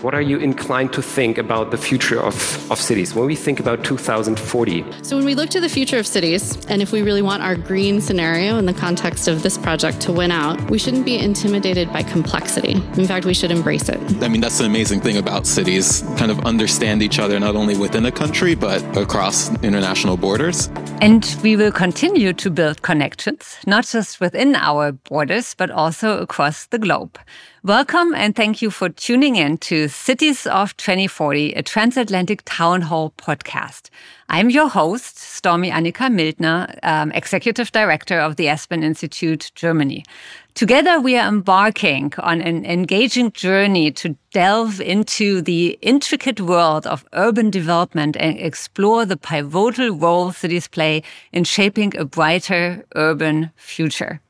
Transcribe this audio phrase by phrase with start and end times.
[0.00, 3.60] What are you inclined to think about the future of, of cities when we think
[3.60, 4.84] about 2040?
[5.02, 7.54] So, when we look to the future of cities, and if we really want our
[7.54, 11.92] green scenario in the context of this project to win out, we shouldn't be intimidated
[11.92, 12.72] by complexity.
[12.72, 13.98] In fact, we should embrace it.
[14.22, 17.76] I mean, that's the amazing thing about cities kind of understand each other not only
[17.76, 20.68] within a country, but across international borders.
[21.00, 26.66] And we will continue to build connections, not just within our borders, but also across
[26.66, 27.18] the globe.
[27.66, 33.14] Welcome and thank you for tuning in to Cities of 2040, a transatlantic town hall
[33.16, 33.88] podcast.
[34.28, 40.04] I'm your host, Stormy Annika Mildner, um, Executive Director of the Aspen Institute, Germany.
[40.52, 47.06] Together, we are embarking on an engaging journey to delve into the intricate world of
[47.14, 51.02] urban development and explore the pivotal role cities play
[51.32, 54.20] in shaping a brighter urban future.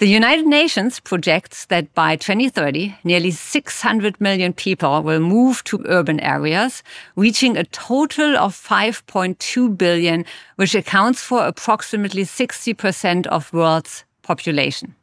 [0.00, 6.18] The United Nations projects that by 2030, nearly 600 million people will move to urban
[6.20, 6.82] areas,
[7.16, 10.24] reaching a total of 5.2 billion,
[10.56, 14.94] which accounts for approximately 60% of world's population.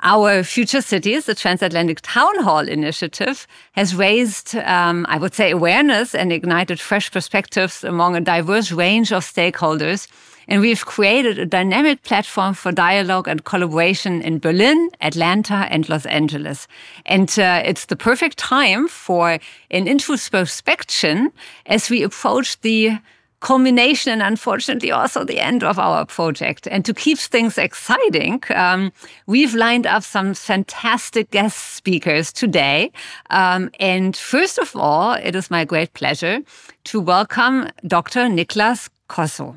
[0.00, 6.16] Our Future Cities, the Transatlantic Town Hall Initiative, has raised, um, I would say, awareness
[6.16, 10.08] and ignited fresh perspectives among a diverse range of stakeholders
[10.48, 16.06] and we've created a dynamic platform for dialogue and collaboration in Berlin, Atlanta, and Los
[16.06, 16.66] Angeles.
[17.06, 19.38] And uh, it's the perfect time for
[19.70, 21.32] an introspection
[21.66, 22.98] as we approach the
[23.44, 26.66] culmination and unfortunately also the end of our project.
[26.66, 28.90] And to keep things exciting, um,
[29.26, 32.90] we've lined up some fantastic guest speakers today.
[33.28, 36.40] Um, and first of all, it is my great pleasure
[36.84, 38.22] to welcome Dr.
[38.28, 39.54] Niklas Kossow.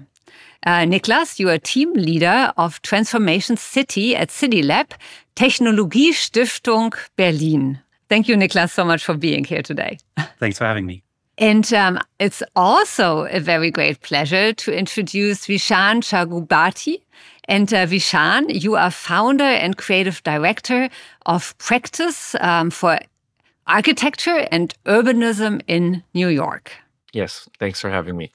[0.65, 4.91] Uh, Niklas, you are team leader of Transformation City at CityLab,
[5.35, 7.79] Technologiestiftung Berlin.
[8.09, 9.97] Thank you, Niklas, so much for being here today.
[10.39, 11.03] Thanks for having me.
[11.37, 17.01] And um, it's also a very great pleasure to introduce Vishaan Chakrabarti.
[17.45, 20.89] And uh, Vishaan, you are founder and creative director
[21.25, 22.99] of Practice um, for
[23.67, 26.71] Architecture and Urbanism in New York.
[27.13, 28.31] Yes, thanks for having me.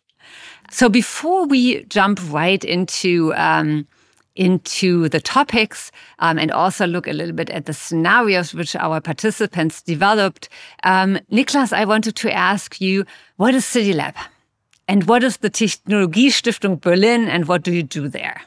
[0.73, 3.87] So before we jump right into um,
[4.35, 8.99] into the topics um, and also look a little bit at the scenarios which our
[8.99, 10.49] participants developed,
[10.85, 13.05] um, Niklas, I wanted to ask you,
[13.37, 14.15] what is CityLab?
[14.89, 18.41] And what is the Technologiestiftung Berlin and what do you do there?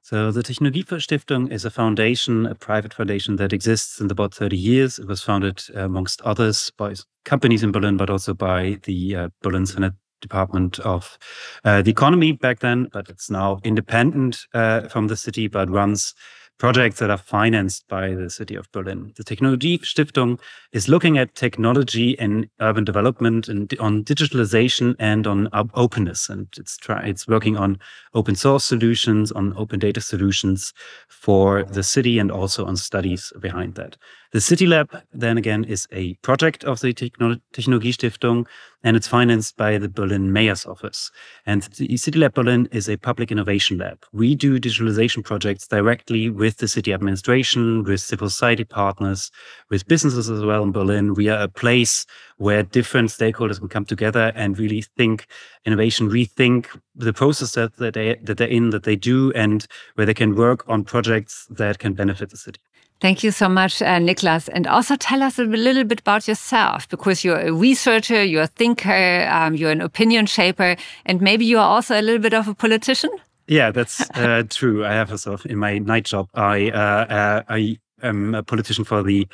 [0.00, 4.98] So the Technologiestiftung is a foundation, a private foundation that exists in about 30 years.
[4.98, 6.94] It was founded, uh, amongst others, by
[7.26, 11.18] companies in Berlin, but also by the uh, Berlin Senate Department of
[11.64, 16.14] uh, the Economy back then, but it's now independent uh, from the city, but runs
[16.58, 19.12] projects that are financed by the city of Berlin.
[19.16, 20.40] The Technology Stiftung
[20.72, 26.28] is looking at technology and urban development and on digitalization and on openness.
[26.28, 27.78] And it's try, it's working on
[28.14, 30.72] open source solutions, on open data solutions
[31.08, 33.96] for the city and also on studies behind that.
[34.32, 38.46] The City Lab, then again, is a project of the Technologiestiftung
[38.82, 41.10] and it's financed by the Berlin Mayor's Office.
[41.44, 44.04] And the City Lab Berlin is a public innovation lab.
[44.12, 49.30] We do digitalization projects directly with the city administration, with civil society partners,
[49.70, 51.14] with businesses as well in Berlin.
[51.14, 52.06] We are a place
[52.36, 55.26] where different stakeholders can come together and really think
[55.64, 60.06] innovation, rethink the process that, that, they, that they're in, that they do, and where
[60.06, 62.60] they can work on projects that can benefit the city.
[63.00, 64.48] Thank you so much, uh, Niklas.
[64.52, 68.46] And also tell us a little bit about yourself, because you're a researcher, you're a
[68.46, 72.48] thinker, um, you're an opinion shaper, and maybe you are also a little bit of
[72.48, 73.10] a politician.
[73.48, 74.84] Yeah, that's uh, true.
[74.84, 76.28] I have a sort of in my night job.
[76.34, 79.28] I uh, uh I am a politician for the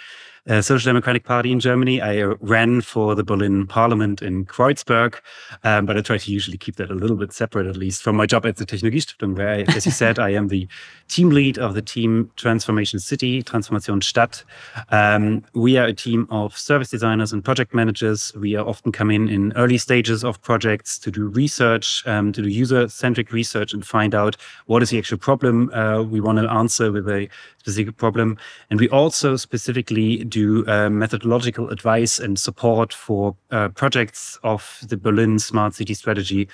[0.48, 2.00] uh, Social Democratic Party in Germany.
[2.00, 5.20] I ran for the Berlin Parliament in Kreuzberg,
[5.64, 8.16] um, but I try to usually keep that a little bit separate, at least from
[8.16, 10.66] my job at the Technologiestiftung, where, I, as you said, I am the
[11.08, 14.44] team lead of the team Transformation City, Transformation Stadt.
[14.90, 18.32] Um, we are a team of service designers and project managers.
[18.34, 22.42] We are often come in in early stages of projects to do research, um, to
[22.42, 24.36] do user-centric research and find out
[24.66, 27.28] what is the actual problem uh, we want to answer with a
[27.62, 28.36] specific problem.
[28.70, 34.96] And we also specifically do uh, methodological advice and support for uh, projects of the
[34.96, 36.48] Berlin Smart City Strategy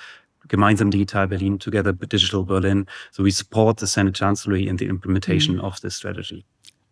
[0.49, 2.87] Gemeinsam Digital Berlin, Together Digital Berlin.
[3.11, 5.65] So we support the Senate Chancellery in the implementation mm.
[5.65, 6.45] of this strategy.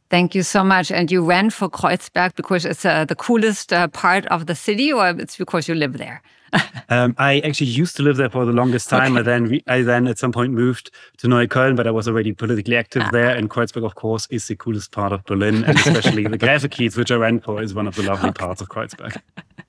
[0.08, 0.90] Thank you so much.
[0.90, 4.92] And you ran for Kreuzberg because it's uh, the coolest uh, part of the city,
[4.92, 6.22] or it's because you live there?
[6.88, 9.16] um, I actually used to live there for the longest time.
[9.16, 9.30] Okay.
[9.30, 12.76] And then I then at some point moved to Neukölln, but I was already politically
[12.76, 13.10] active ah.
[13.10, 13.30] there.
[13.30, 17.10] And Kreuzberg, of course, is the coolest part of Berlin, and especially the Gräfekiez, which
[17.10, 18.38] I ran for, is one of the lovely okay.
[18.38, 19.20] parts of Kreuzberg.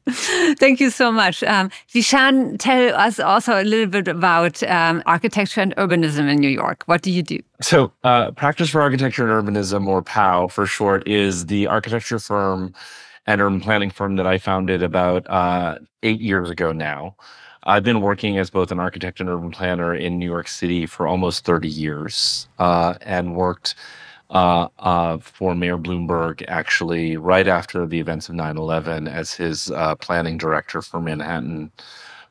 [0.60, 1.44] Thank you so much.
[1.44, 6.50] Um, Vishaan, tell us also a little bit about um, architecture and urbanism in New
[6.50, 6.84] York.
[6.86, 7.40] What do you do?
[7.62, 12.74] So, uh, Practice for Architecture and Urbanism, or PAU for short, is the architecture firm
[13.28, 17.16] and urban planning firm that I founded about uh, eight years ago now.
[17.64, 21.06] I've been working as both an architect and urban planner in New York City for
[21.06, 23.76] almost 30 years uh, and worked
[24.30, 29.70] uh, uh, for Mayor Bloomberg actually right after the events of 9 11 as his
[29.72, 31.72] uh, planning director for Manhattan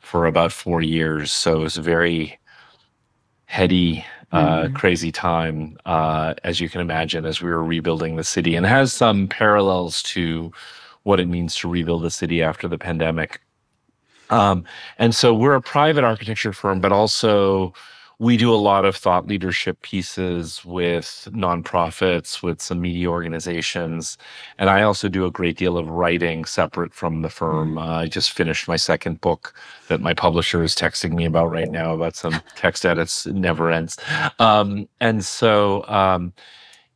[0.00, 1.32] for about four years.
[1.32, 2.38] So it was a very
[3.44, 4.74] heady, uh, mm-hmm.
[4.74, 8.92] crazy time, uh, as you can imagine, as we were rebuilding the city and has
[8.92, 10.52] some parallels to
[11.06, 13.40] what it means to rebuild the city after the pandemic.
[14.28, 14.64] Um,
[14.98, 17.72] and so we're a private architecture firm, but also
[18.18, 24.18] we do a lot of thought leadership pieces with nonprofits, with some media organizations.
[24.58, 27.74] And I also do a great deal of writing separate from the firm.
[27.74, 27.86] Mm.
[27.86, 29.54] Uh, I just finished my second book
[29.86, 33.26] that my publisher is texting me about right now about some text edits.
[33.26, 33.96] It never ends.
[34.40, 36.32] Um, and so, um,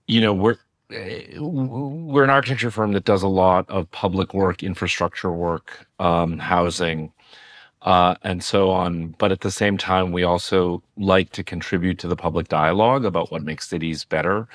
[0.09, 0.57] you know, we're,
[0.91, 7.13] we're an architecture firm that does a lot of public work, infrastructure work, um, housing,
[7.83, 9.15] uh, and so on.
[9.19, 13.31] But at the same time, we also like to contribute to the public dialogue about
[13.31, 14.49] what makes cities better,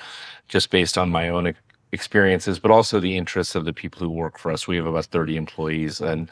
[0.48, 1.54] just based on my own
[1.92, 4.68] experiences, but also the interests of the people who work for us.
[4.68, 6.30] We have about 30 employees, and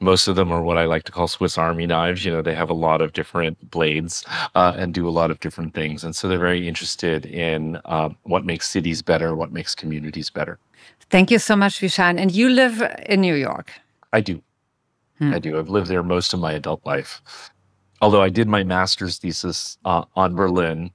[0.00, 2.24] most of them are what I like to call Swiss Army knives.
[2.24, 4.24] You know, they have a lot of different blades
[4.54, 6.02] uh, and do a lot of different things.
[6.02, 10.58] And so they're very interested in uh, what makes cities better, what makes communities better.
[11.10, 12.18] Thank you so much, Vishaan.
[12.18, 13.72] And you live in New York?
[14.12, 14.42] I do.
[15.18, 15.34] Hmm.
[15.34, 15.58] I do.
[15.58, 17.20] I've lived there most of my adult life.
[18.00, 20.90] Although I did my master's thesis uh, on Berlin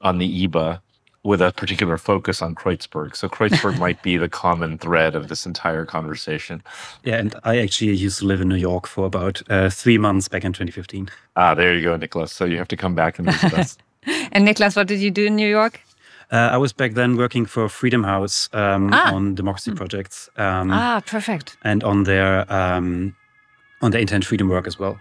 [0.00, 0.80] on the IBA
[1.24, 3.16] with a particular focus on Kreuzberg.
[3.16, 6.62] So Kreuzberg might be the common thread of this entire conversation.
[7.02, 10.28] Yeah, and I actually used to live in New York for about uh, three months
[10.28, 11.08] back in 2015.
[11.36, 12.30] Ah, there you go, Nicholas.
[12.32, 13.78] So you have to come back and visit us.
[14.32, 15.80] and Nicholas, what did you do in New York?
[16.30, 19.14] Uh, I was back then working for Freedom House um, ah.
[19.14, 19.76] on democracy hmm.
[19.76, 20.28] projects.
[20.36, 21.56] Um, ah, perfect.
[21.62, 23.16] And on their um,
[23.80, 24.98] on their internet freedom work as well.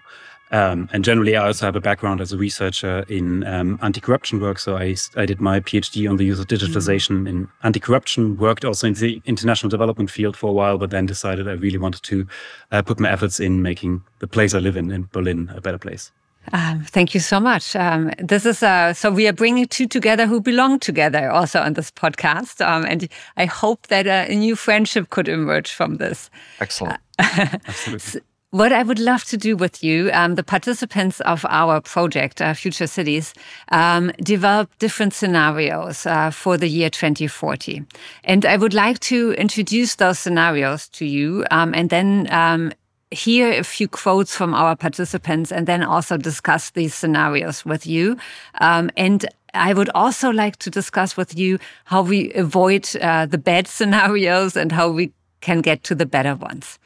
[0.53, 4.59] Um, and generally, I also have a background as a researcher in um, anti-corruption work.
[4.59, 7.29] So I, I did my PhD on the use of digitalization mm.
[7.29, 8.37] in anti-corruption.
[8.37, 11.79] Worked also in the international development field for a while, but then decided I really
[11.79, 12.27] wanted to
[12.71, 15.79] uh, put my efforts in making the place I live in, in Berlin, a better
[15.79, 16.11] place.
[16.51, 17.75] Um, thank you so much.
[17.75, 21.73] Um, this is uh, so we are bringing two together who belong together also on
[21.73, 23.07] this podcast, um, and
[23.37, 26.29] I hope that uh, a new friendship could emerge from this.
[26.59, 26.99] Excellent.
[27.19, 28.21] Absolutely.
[28.53, 32.53] What I would love to do with you, um, the participants of our project, uh,
[32.53, 33.33] Future Cities,
[33.69, 37.83] um, develop different scenarios uh, for the year 2040.
[38.23, 42.71] And I would like to introduce those scenarios to you um, and then um,
[43.09, 48.17] hear a few quotes from our participants and then also discuss these scenarios with you.
[48.61, 53.39] Um, and I would also like to discuss with you how we avoid uh, the
[53.39, 55.11] bad scenarios and how we
[55.41, 56.77] can get to the better ones.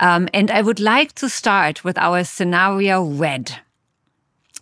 [0.00, 3.60] Um, and I would like to start with our scenario red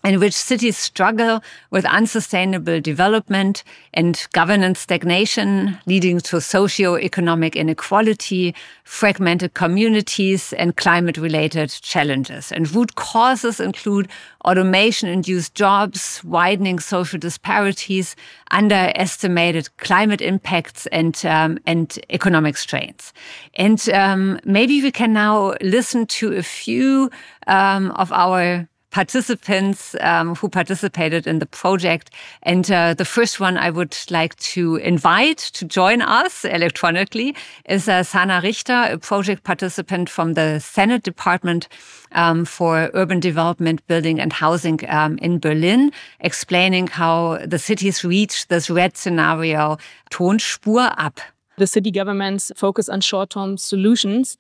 [0.05, 3.65] in which cities struggle with unsustainable development
[3.95, 8.55] and governance stagnation, leading to socio-economic inequality,
[8.85, 12.53] fragmented communities, and climate-related challenges.
[12.53, 14.09] And root causes include
[14.45, 18.15] automation-induced jobs, widening social disparities,
[18.51, 23.15] underestimated climate impacts, and um, and economic strains.
[23.55, 27.11] And um, maybe we can now listen to a few
[27.47, 32.13] um, of our participants um, who participated in the project.
[32.45, 37.35] And uh, the first one I would like to invite to join us electronically
[37.69, 41.67] is uh, Sana Richter, a project participant from the Senate Department
[42.13, 48.47] um, for Urban Development, Building and Housing um, in Berlin, explaining how the cities reach
[48.47, 49.77] this red scenario
[50.13, 51.19] Tonspur ab.
[51.57, 54.37] The city governments focus on short term solutions,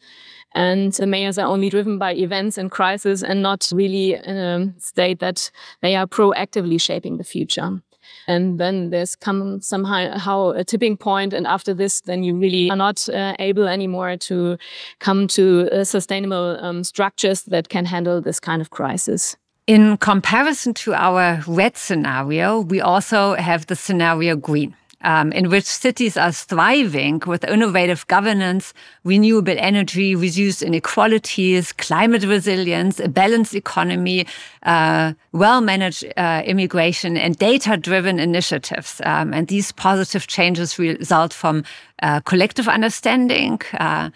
[0.53, 4.75] and the mayors are only driven by events and crises and not really in a
[4.79, 7.81] state that they are proactively shaping the future.
[8.27, 12.77] And then there's come somehow a tipping point, and after this, then you really are
[12.77, 14.57] not uh, able anymore to
[14.99, 19.37] come to uh, sustainable um, structures that can handle this kind of crisis.
[19.67, 24.77] In comparison to our red scenario, we also have the scenario green.
[25.03, 28.73] Um, in which cities are thriving with innovative governance,
[29.05, 34.27] renewable energy, reduced inequalities, climate resilience, a balanced economy,
[34.63, 39.01] uh, well managed uh, immigration, and data driven initiatives.
[39.05, 41.65] Um, and these positive changes result from
[42.03, 44.11] uh, collective understanding uh,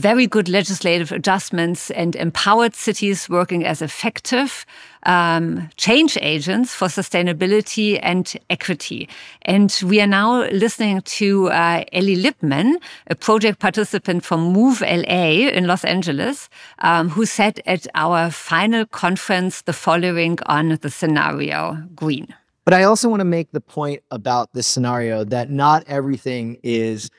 [0.00, 4.64] very good legislative adjustments and empowered cities working as effective
[5.04, 9.08] um, change agents for sustainability and equity.
[9.42, 12.76] And we are now listening to uh, Eli Lipmen,
[13.08, 18.86] a project participant from Move LA in Los Angeles, um, who said at our final
[18.86, 22.34] conference the following on the scenario green.
[22.64, 27.10] But I also want to make the point about this scenario that not everything is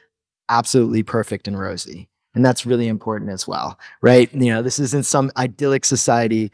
[0.49, 2.07] absolutely perfect and rosy.
[2.33, 4.33] And that's really important as well, right?
[4.33, 6.51] You know, this isn't some idyllic society.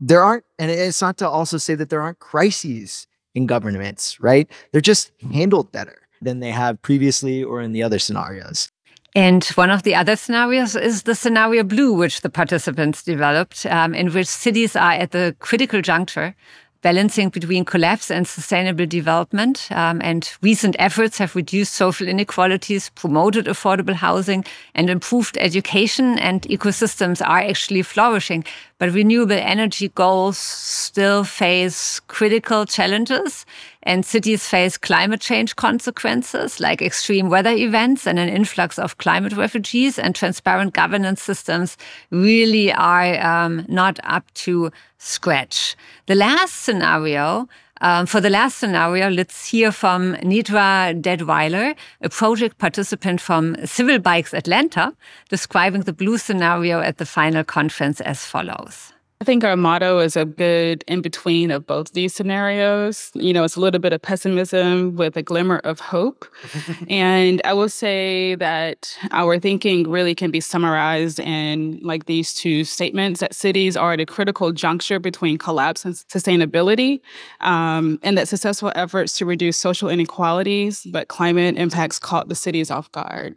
[0.00, 4.50] There aren't, and it's not to also say that there aren't crises in governments, right?
[4.72, 8.70] They're just handled better than they have previously or in the other scenarios.
[9.14, 13.94] And one of the other scenarios is the scenario blue, which the participants developed, um,
[13.94, 16.36] in which cities are at the critical juncture
[16.82, 19.68] balancing between collapse and sustainable development.
[19.70, 24.44] Um, and recent efforts have reduced social inequalities, promoted affordable housing,
[24.74, 28.44] and improved education, and ecosystems are actually flourishing.
[28.78, 33.44] But renewable energy goals still face critical challenges,
[33.82, 39.32] and cities face climate change consequences like extreme weather events and an influx of climate
[39.32, 39.98] refugees.
[39.98, 41.76] And transparent governance systems
[42.10, 45.76] really are um, not up to scratch.
[46.06, 47.48] The last scenario
[47.80, 54.00] um, for the last scenario, let's hear from Nedra Deadwyler, a project participant from Civil
[54.00, 54.92] Bikes Atlanta,
[55.28, 58.92] describing the blue scenario at the final conference as follows.
[59.20, 63.10] I think our motto is a good in between of both these scenarios.
[63.14, 66.24] You know, it's a little bit of pessimism with a glimmer of hope.
[66.88, 72.62] and I will say that our thinking really can be summarized in like these two
[72.62, 77.00] statements that cities are at a critical juncture between collapse and sustainability,
[77.40, 82.70] um, and that successful efforts to reduce social inequalities, but climate impacts caught the cities
[82.70, 83.36] off guard.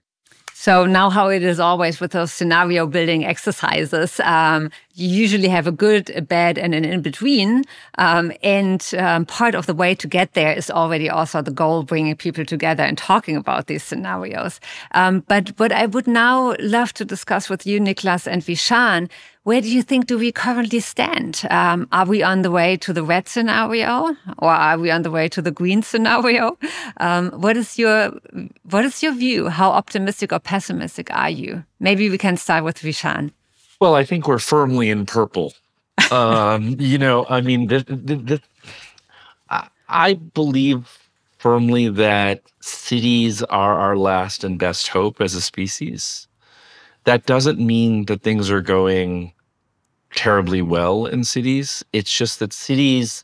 [0.61, 5.65] So now, how it is always with those scenario building exercises, um, you usually have
[5.65, 7.63] a good, a bad, and an in between.
[7.97, 11.81] Um, and um, part of the way to get there is already also the goal,
[11.81, 14.59] bringing people together and talking about these scenarios.
[14.91, 19.09] Um, but what I would now love to discuss with you, Niklas and Vishaan,
[19.43, 21.41] where do you think do we currently stand?
[21.49, 25.09] Um, are we on the way to the red scenario, or are we on the
[25.09, 26.57] way to the green scenario?
[26.97, 28.11] Um, what is your
[28.69, 29.49] what is your view?
[29.49, 31.63] How optimistic or pessimistic are you?
[31.79, 33.31] Maybe we can start with Vishaan.
[33.79, 35.53] Well, I think we're firmly in purple.
[36.11, 38.41] um, you know, I mean, the, the, the,
[39.49, 40.99] I, I believe
[41.39, 46.27] firmly that cities are our last and best hope as a species
[47.05, 49.33] that doesn't mean that things are going
[50.13, 51.83] terribly well in cities.
[51.93, 53.23] It's just that cities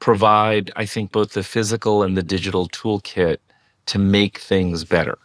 [0.00, 3.38] provide, I think, both the physical and the digital toolkit
[3.86, 5.18] to make things better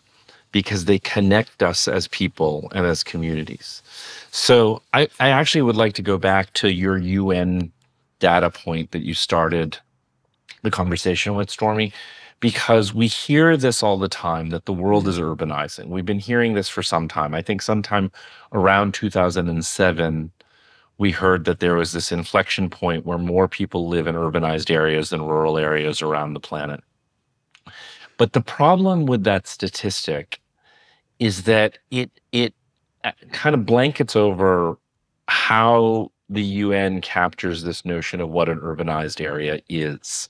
[0.52, 3.84] because they connect us as people and as communities.
[4.32, 7.72] So I, I actually would like to go back to your UN
[8.20, 9.78] data point that you started
[10.64, 11.94] the conversation with, Stormy,
[12.40, 15.34] because we hear this all the time that the world is mm-hmm.
[15.34, 15.88] urbanizing.
[15.88, 17.34] We've been hearing this for some time.
[17.34, 18.12] I think sometime
[18.54, 20.32] around 2007,
[20.98, 25.10] we heard that there was this inflection point where more people live in urbanized areas
[25.10, 26.82] than rural areas around the planet.
[28.18, 30.42] But the problem with that statistic
[31.20, 32.54] is that it it
[33.04, 34.78] uh, kind of blankets over
[35.28, 40.28] how the UN captures this notion of what an urbanized area is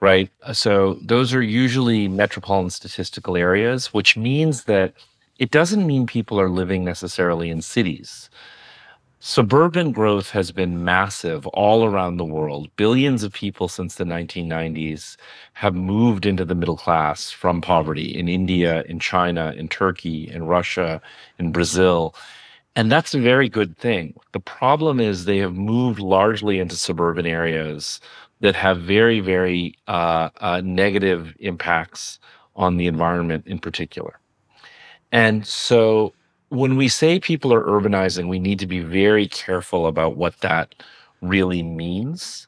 [0.00, 0.30] right?
[0.42, 4.94] Uh, so those are usually metropolitan statistical areas, which means that
[5.38, 8.30] it doesn't mean people are living necessarily in cities.
[9.20, 12.68] Suburban growth has been massive all around the world.
[12.76, 15.16] Billions of people since the 1990s
[15.54, 20.44] have moved into the middle class from poverty in India, in China, in Turkey, in
[20.44, 21.00] Russia,
[21.38, 22.14] in Brazil.
[22.76, 24.14] And that's a very good thing.
[24.32, 28.00] The problem is they have moved largely into suburban areas
[28.40, 32.18] that have very, very uh, uh, negative impacts
[32.54, 34.18] on the environment in particular.
[35.12, 36.12] And so
[36.48, 40.74] when we say people are urbanizing, we need to be very careful about what that
[41.20, 42.46] really means.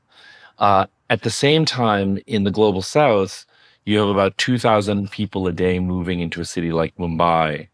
[0.58, 3.46] Uh, at the same time, in the global south,
[3.84, 7.68] you have about 2,000 people a day moving into a city like Mumbai.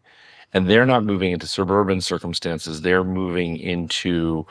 [0.53, 4.45] And they're not moving into suburban circumstances, they're moving into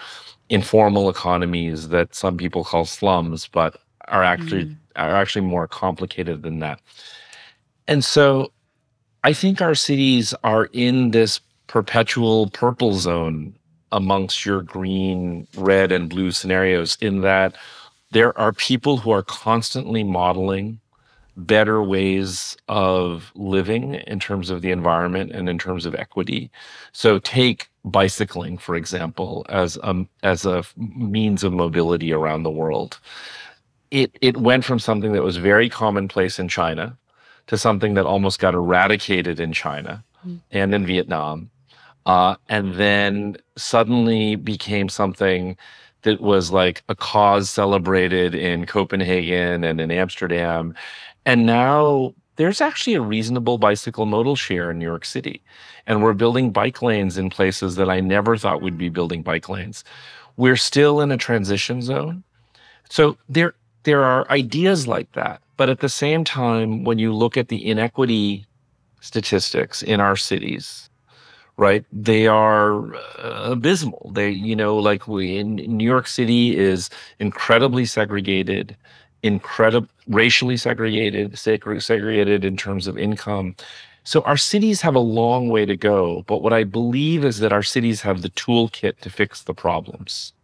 [0.49, 3.77] informal economies that some people call slums, but
[4.09, 4.77] are actually mm.
[4.97, 6.81] are actually more complicated than that.
[7.89, 8.53] And so
[9.25, 13.55] I think our cities are in this perpetual purple zone
[13.93, 17.57] amongst your green, red, and blue scenarios, in that
[18.11, 20.81] there are people who are constantly modeling
[21.37, 26.51] better ways of living in terms of the environment and in terms of equity.
[26.93, 32.99] So take bicycling, for example, as a, as a means of mobility around the world.
[33.91, 36.97] It, it went from something that was very commonplace in China
[37.47, 40.41] to something that almost got eradicated in China mm.
[40.51, 41.51] and in Vietnam.
[42.07, 45.57] Uh, and then suddenly became something
[46.03, 50.75] that was like a cause celebrated in Copenhagen and in Amsterdam.
[51.27, 55.41] And now there's actually a reasonable bicycle modal share in New York City.
[55.87, 59.49] And we're building bike lanes in places that I never thought we'd be building bike
[59.49, 59.85] lanes.
[60.37, 62.25] We're still in a transition zone.
[62.91, 63.55] So there,
[63.85, 65.41] there are ideas like that.
[65.57, 68.47] But at the same time, when you look at the inequity
[69.01, 70.91] statistics in our cities,
[71.57, 74.11] right, they are uh, abysmal.
[74.13, 76.91] They, you know, like we in, in New York City is
[77.21, 78.77] incredibly segregated
[79.25, 83.57] incredible racially segregated, segregated in terms of income.
[84.05, 86.25] So our cities have a long way to go.
[86.27, 90.35] But what I believe is that our cities have the toolkit to fix the problems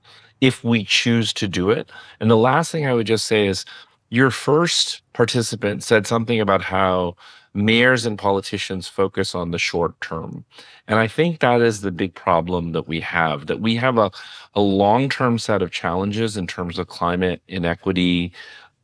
[0.40, 1.92] if we choose to do it.
[2.18, 3.66] And the last thing I would just say is
[4.08, 7.16] your first participant said something about how
[7.52, 10.44] mayors and politicians focus on the short term.
[10.88, 14.10] And I think that is the big problem that we have, that we have a,
[14.54, 18.32] a long term set of challenges in terms of climate inequity,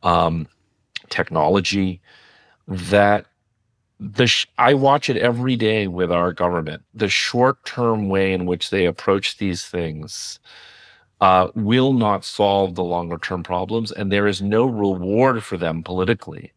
[0.03, 0.47] um,
[1.09, 2.01] technology
[2.69, 3.27] that
[3.99, 6.83] the sh- I watch it every day with our government.
[6.95, 10.39] The short-term way in which they approach these things
[11.21, 16.53] uh, will not solve the longer-term problems, and there is no reward for them politically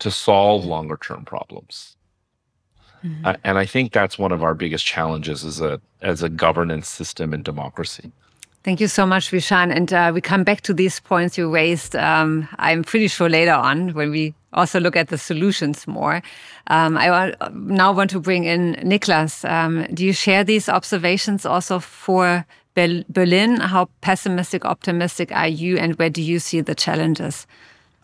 [0.00, 1.96] to solve longer-term problems.
[3.04, 3.26] Mm-hmm.
[3.26, 6.88] Uh, and I think that's one of our biggest challenges as a as a governance
[6.88, 8.10] system in democracy.
[8.64, 9.70] Thank you so much, Vishaan.
[9.76, 13.52] And uh, we come back to these points you raised, um, I'm pretty sure later
[13.52, 16.22] on when we also look at the solutions more.
[16.68, 19.46] Um, I now want to bring in Niklas.
[19.46, 23.60] Um, do you share these observations also for Berlin?
[23.60, 27.46] How pessimistic, optimistic are you, and where do you see the challenges?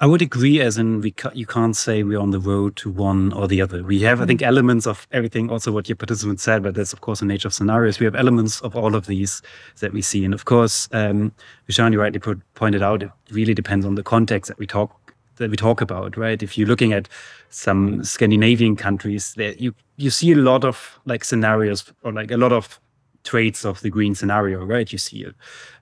[0.02, 2.88] I would agree, as in we ca you can't say we're on the road to
[2.90, 3.82] one or the other.
[3.82, 5.50] We have, I think, elements of everything.
[5.50, 8.00] Also, what your participants said, but that's of course the nature of scenarios.
[8.00, 9.42] We have elements of all of these
[9.80, 11.32] that we see, and of course, um,
[11.68, 14.96] Vishaan, you rightly put, pointed out, it really depends on the context that we talk
[15.36, 16.42] that we talk about, right?
[16.42, 17.06] If you're looking at
[17.50, 22.38] some Scandinavian countries, there you you see a lot of like scenarios or like a
[22.38, 22.80] lot of
[23.24, 24.90] traits of the green scenario, right?
[24.90, 25.34] You see a,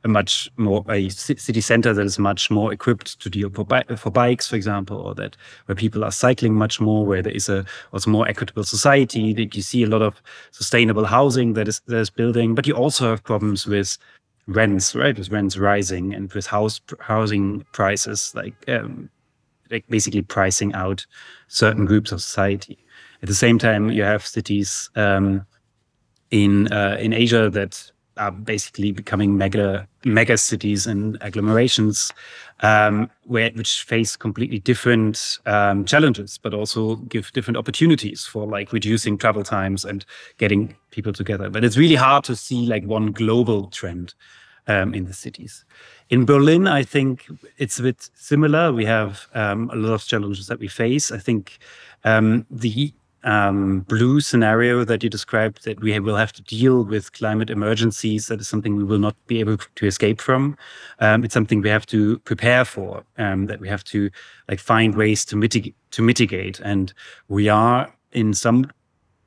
[0.05, 3.83] a much more a city center that is much more equipped to deal for, bi
[3.97, 7.49] for bikes, for example, or that where people are cycling much more, where there is
[7.49, 9.33] a also more equitable society.
[9.33, 10.21] That you see a lot of
[10.51, 13.99] sustainable housing that is that is building, but you also have problems with
[14.47, 15.17] rents, right?
[15.17, 19.11] With rents rising and with house housing prices like um,
[19.71, 21.07] like basically pricing out
[21.49, 22.79] certain groups of society.
[23.23, 24.91] At the same time, you have cities.
[24.95, 25.47] Um,
[26.31, 32.13] in uh, in Asia that are basically becoming mega mega cities and agglomerations,
[32.61, 38.73] um, where which face completely different um, challenges, but also give different opportunities for like
[38.73, 40.05] reducing travel times and
[40.39, 41.49] getting people together.
[41.49, 44.15] But it's really hard to see like one global trend
[44.67, 45.65] um, in the cities.
[46.11, 48.73] In Berlin, I think it's a bit similar.
[48.73, 51.11] We have um, a lot of challenges that we face.
[51.11, 51.59] I think
[52.05, 52.93] um, the
[53.25, 58.27] um, blue scenario that you described that we will have to deal with climate emergencies.
[58.29, 60.57] That is something we will not be able to escape from.
[61.01, 63.05] Um, it's something we have to prepare for.
[63.19, 64.11] Um, that we have to
[64.49, 66.61] like find ways to mitigate to mitigate.
[66.61, 66.93] And
[67.29, 68.71] we are in some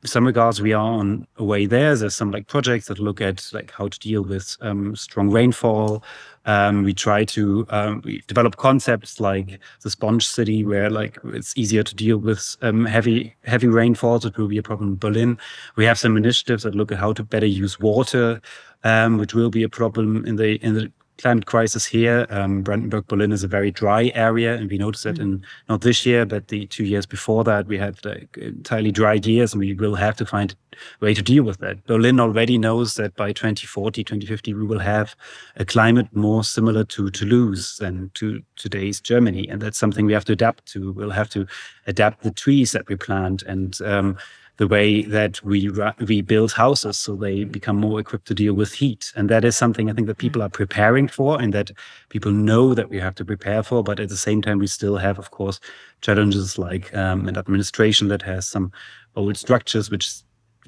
[0.04, 1.96] some regards we are on a way there.
[1.96, 6.04] There's some like projects that look at like how to deal with um, strong rainfall,
[6.46, 11.56] um, we try to um, we develop concepts like the sponge city, where like it's
[11.56, 14.26] easier to deal with um, heavy heavy rainfalls.
[14.26, 15.38] It will be a problem in Berlin.
[15.76, 18.42] We have some initiatives that look at how to better use water,
[18.84, 22.26] um, which will be a problem in the in the climate crisis here.
[22.30, 26.06] Um, Brandenburg, Berlin is a very dry area, and we noticed that in not this
[26.06, 29.74] year, but the two years before that, we had like, entirely dry years, and we
[29.74, 31.86] will have to find a way to deal with that.
[31.86, 35.16] Berlin already knows that by 2040, 2050, we will have
[35.56, 40.26] a climate more similar to Toulouse than to today's Germany, and that's something we have
[40.26, 40.92] to adapt to.
[40.92, 41.46] We'll have to
[41.88, 44.18] adapt the trees that we plant and um,
[44.58, 45.72] the way that we
[46.08, 49.12] we build houses so they become more equipped to deal with heat.
[49.16, 51.72] And that is something i think that people are preparing for and that
[52.10, 53.84] people know that we have to prepare for.
[53.84, 55.60] But at the same time we still have of course
[56.02, 58.72] challenges like um, an administration that has some
[59.16, 60.22] old structures which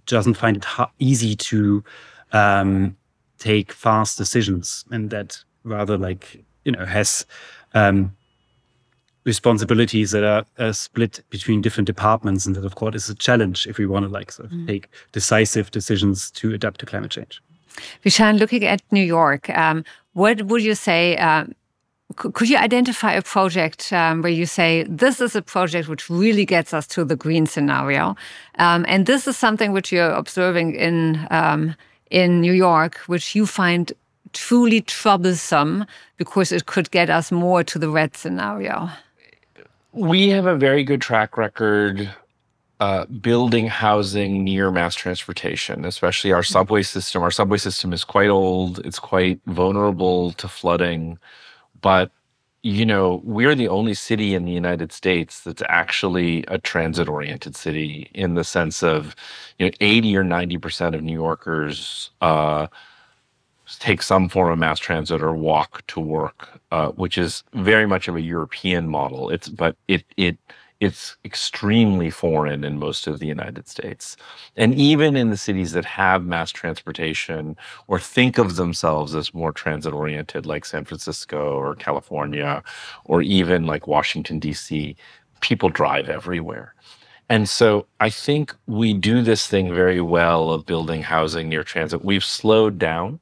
[0.06, 0.66] doesn't find it
[1.00, 1.84] easy to
[2.32, 2.96] um,
[3.38, 4.86] take fast decisions.
[4.92, 7.26] And that rather like you know has
[7.74, 8.16] um,
[9.26, 13.68] responsibilities that are, are, split between different departments and that of course is a challenge
[13.68, 14.68] if we want to like sort of mm.
[14.68, 17.42] take decisive decisions to adapt to climate change
[18.06, 19.84] Vishaan, looking at New York, um,
[20.14, 21.18] what would you say?
[21.18, 21.46] Uh,
[22.16, 26.46] could you identify a project um, where you say this is a project which really
[26.46, 28.16] gets us to the green scenario,
[28.60, 31.76] um, and this is something which you're observing in um,
[32.12, 33.92] in New York, which you find
[34.34, 35.86] truly troublesome
[36.18, 38.90] because it could get us more to the red scenario?
[39.94, 42.10] We have a very good track record
[42.80, 46.52] uh, building housing near mass transportation, especially our mm-hmm.
[46.52, 47.22] subway system.
[47.22, 51.20] Our subway system is quite old, it's quite vulnerable to flooding.
[51.80, 52.12] But,
[52.64, 57.56] you know, we're the only city in the United States that's actually a transit oriented
[57.56, 59.16] city in the sense of,
[59.60, 62.10] you know, 80 or 90% of New Yorkers.
[62.20, 62.68] Uh,
[63.80, 68.08] take some form of mass transit or walk to work, uh, which is very much
[68.08, 69.30] of a European model.
[69.30, 70.38] It's but it it
[70.80, 74.18] it's extremely foreign in most of the United States.
[74.58, 77.56] And even in the cities that have mass transportation
[77.88, 82.62] or think of themselves as more transit oriented, like San Francisco or California,
[83.06, 84.98] or even like Washington, D.C.,
[85.40, 86.76] people drive everywhere.
[87.30, 92.04] And so I think we do this thing very well of building housing near transit.
[92.04, 93.20] We've slowed down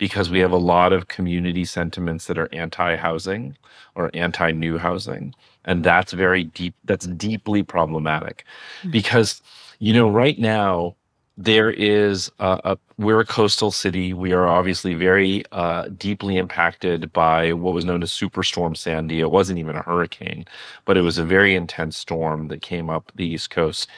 [0.00, 3.56] because we have a lot of community sentiments that are anti-housing
[3.94, 5.34] or anti-new housing
[5.66, 8.44] and that's very deep that's deeply problematic.
[8.80, 8.90] Mm-hmm.
[8.90, 9.42] because
[9.78, 10.96] you know right now
[11.36, 14.12] there is a, a, we're a coastal city.
[14.12, 19.20] We are obviously very uh, deeply impacted by what was known as superstorm sandy.
[19.20, 20.44] It wasn't even a hurricane
[20.84, 23.88] but it was a very intense storm that came up the east coast.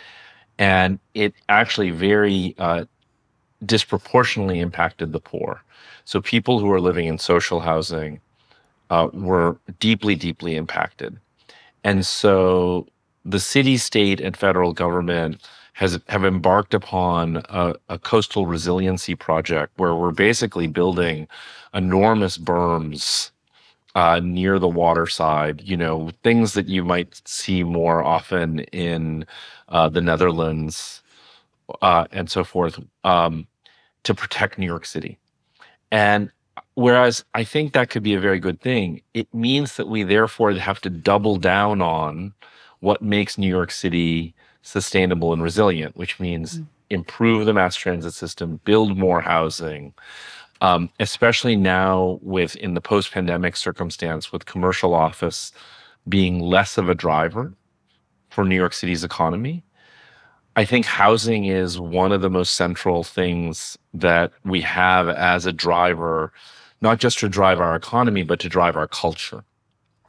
[0.58, 2.84] And it actually very uh,
[3.64, 5.62] disproportionately impacted the poor
[6.04, 8.20] so people who are living in social housing
[8.90, 11.18] uh, were deeply, deeply impacted.
[11.84, 12.86] And so
[13.24, 15.40] the city, state, and federal government
[15.74, 21.26] has have embarked upon a, a, coastal resiliency project where we're basically building
[21.72, 23.30] enormous berms
[23.94, 25.62] uh, near the waterside.
[25.62, 29.24] You know, things that you might see more often in
[29.70, 31.02] uh, the Netherlands
[31.80, 33.46] uh, and so forth um,
[34.04, 35.18] to protect New York City.
[35.90, 36.30] And
[36.74, 40.52] whereas I think that could be a very good thing, it means that we therefore
[40.52, 42.32] have to double down on
[42.80, 46.66] what makes New York City sustainable and resilient, which means mm.
[46.90, 49.92] improve the mass transit system, build more housing,
[50.60, 55.52] um, especially now with in the post-pandemic circumstance with commercial office
[56.08, 57.52] being less of a driver
[58.30, 59.62] for New York City's economy.
[60.54, 65.52] I think housing is one of the most central things that we have as a
[65.52, 66.32] driver,
[66.80, 69.44] not just to drive our economy, but to drive our culture,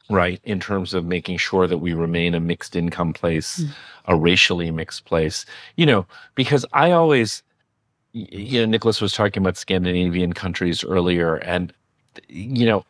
[0.09, 0.41] right?
[0.43, 3.69] In terms of making sure that we remain a mixed income place, mm.
[4.05, 5.45] a racially mixed place,
[5.77, 7.41] you know, because I always,
[8.11, 11.35] you know, Nicholas was talking about Scandinavian countries earlier.
[11.35, 11.71] And,
[12.27, 12.85] you know,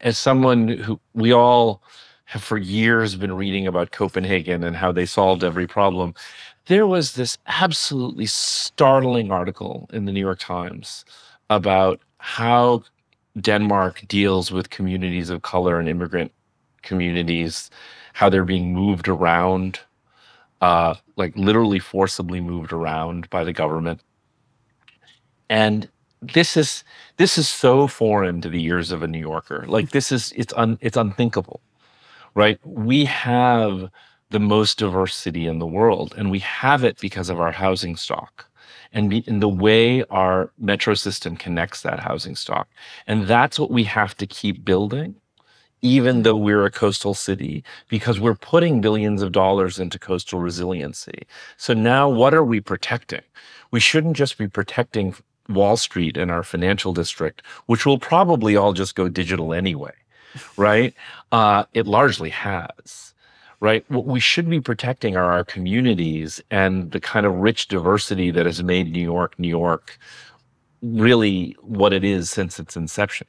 [0.00, 1.82] as someone who we all
[2.24, 6.14] have for years been reading about Copenhagen and how they solved every problem
[6.66, 11.04] there was this absolutely startling article in the New York Times
[11.48, 12.82] about how
[13.40, 16.32] Denmark deals with communities of color and immigrant
[16.82, 17.70] communities,
[18.12, 19.80] how they're being moved around,
[20.60, 24.02] uh, like literally forcibly moved around by the government.
[25.48, 25.88] And
[26.22, 26.84] this is
[27.16, 29.64] this is so foreign to the ears of a New Yorker.
[29.66, 31.60] Like this is it's un, it's unthinkable,
[32.34, 32.58] right?
[32.64, 33.90] We have
[34.30, 36.14] the most diverse city in the world.
[36.16, 38.46] And we have it because of our housing stock
[38.92, 42.68] and in the way our metro system connects that housing stock.
[43.06, 45.14] And that's what we have to keep building,
[45.82, 51.26] even though we're a coastal city, because we're putting billions of dollars into coastal resiliency.
[51.56, 53.22] So now what are we protecting?
[53.70, 55.14] We shouldn't just be protecting
[55.48, 59.94] Wall Street and our financial district, which will probably all just go digital anyway,
[60.56, 60.94] right?
[61.32, 63.09] Uh, it largely has
[63.60, 63.84] right?
[63.88, 68.46] What we should be protecting are our communities and the kind of rich diversity that
[68.46, 69.98] has made New York, New York,
[70.82, 73.26] really what it is since its inception.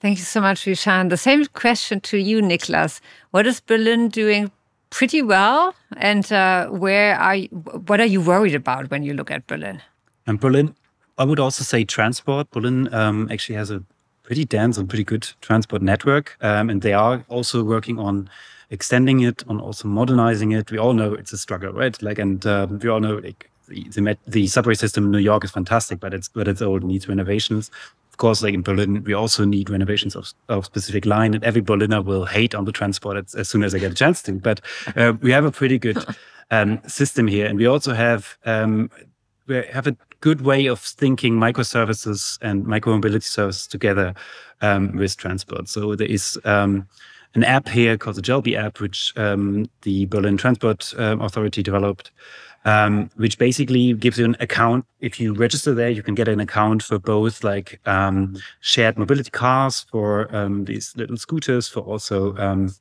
[0.00, 1.08] Thank you so much, Vishaan.
[1.08, 3.00] The same question to you, Niklas.
[3.30, 4.50] What is Berlin doing
[4.94, 5.74] pretty well.
[5.96, 7.48] And uh, where are you,
[7.88, 9.82] what are you worried about when you look at Berlin?
[10.26, 10.74] And Berlin,
[11.18, 12.50] I would also say transport.
[12.52, 13.82] Berlin um, actually has a
[14.22, 18.30] pretty dense and pretty good transport network, um, and they are also working on
[18.74, 20.70] extending it, on also modernizing it.
[20.70, 22.00] We all know it's a struggle, right?
[22.02, 25.44] Like, and um, we all know like the, the, the subway system in New York
[25.44, 27.70] is fantastic, but it's but it's old, needs renovations
[28.14, 31.60] of course, like in Berlin, we also need renovations of, of specific line, and every
[31.60, 34.34] Berliner will hate on the transport as, as soon as they get a chance to.
[34.34, 34.60] But
[34.94, 35.98] uh, we have a pretty good
[36.52, 38.88] um, system here, and we also have um,
[39.48, 44.14] we have a good way of thinking microservices and micromobility services together
[44.60, 45.68] um, with transport.
[45.68, 46.86] So there is um,
[47.34, 52.10] an app here called the Jelbi app, which um, the Berlin Transport uh, Authority developed,
[52.64, 54.84] um, which basically gives you an account.
[55.00, 59.30] If you register there, you can get an account for both like um, shared mobility
[59.30, 62.72] cars, for um, these little scooters, for also um,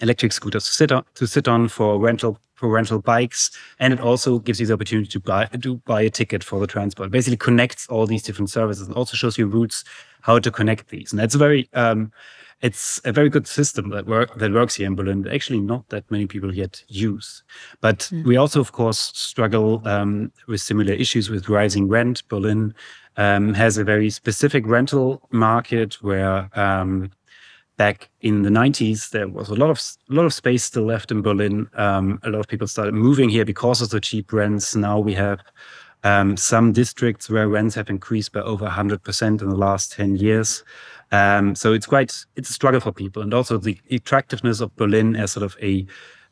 [0.00, 4.00] electric scooters to sit on, to sit on for rental for rental bikes, and it
[4.00, 7.06] also gives you the opportunity to buy to buy a ticket for the transport.
[7.08, 9.84] It basically connects all these different services and also shows you routes
[10.22, 12.12] how to connect these, and that's very um,
[12.60, 15.26] it's a very good system that work that works here in Berlin.
[15.28, 17.44] Actually, not that many people yet use.
[17.80, 18.24] But mm.
[18.24, 22.26] we also, of course, struggle um, with similar issues with rising rent.
[22.28, 22.74] Berlin
[23.16, 27.10] um, has a very specific rental market where um,
[27.76, 31.12] back in the 90s there was a lot of a lot of space still left
[31.12, 31.68] in Berlin.
[31.74, 34.74] Um, a lot of people started moving here because of the cheap rents.
[34.74, 35.40] Now we have
[36.04, 40.62] um, some districts where rents have increased by over 100% in the last 10 years.
[41.10, 45.16] Um, so it's quite it's a struggle for people, and also the attractiveness of Berlin
[45.16, 45.86] as sort of a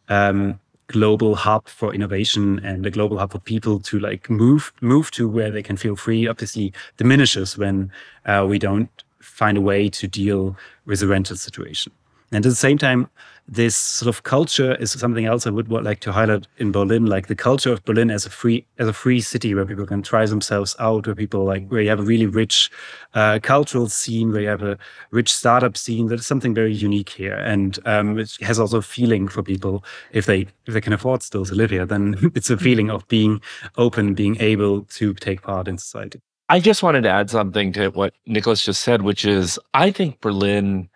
[0.08, 5.10] um, global hub for innovation and a global hub for people to like move move
[5.12, 6.28] to where they can feel free.
[6.28, 7.90] Obviously, diminishes when
[8.26, 11.92] uh, we don't find a way to deal with the rental situation.
[12.32, 13.08] And at the same time,
[13.48, 17.28] this sort of culture is something else I would like to highlight in Berlin, like
[17.28, 20.26] the culture of Berlin as a free as a free city where people can try
[20.26, 22.70] themselves out, where people like where you have a really rich
[23.14, 24.76] uh, cultural scene, where you have a
[25.12, 26.08] rich startup scene.
[26.08, 29.84] That is something very unique here, and um, it has also a feeling for people
[30.10, 31.86] if they if they can afford still to live here.
[31.86, 33.40] Then it's a feeling of being
[33.76, 36.20] open, being able to take part in society.
[36.48, 40.20] I just wanted to add something to what Nicholas just said, which is I think
[40.20, 40.88] Berlin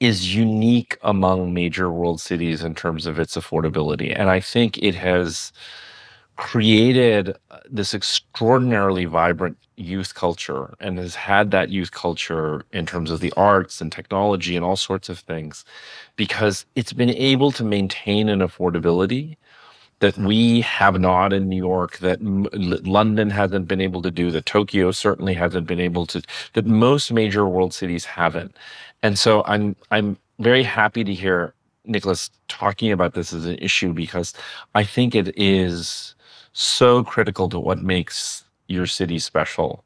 [0.00, 4.14] is unique among major world cities in terms of its affordability.
[4.18, 5.52] And I think it has
[6.36, 13.10] created uh, this extraordinarily vibrant youth culture and has had that youth culture in terms
[13.10, 15.64] of the arts and technology and all sorts of things
[16.16, 19.36] because it's been able to maintain an affordability
[20.00, 24.46] that we have not in New York, that London hasn't been able to do, that
[24.46, 28.56] Tokyo certainly hasn't been able to, that most major world cities haven't.
[29.02, 33.92] And so I'm I'm very happy to hear Nicholas talking about this as an issue
[33.92, 34.34] because
[34.74, 36.14] I think it is
[36.52, 39.84] so critical to what makes your city special.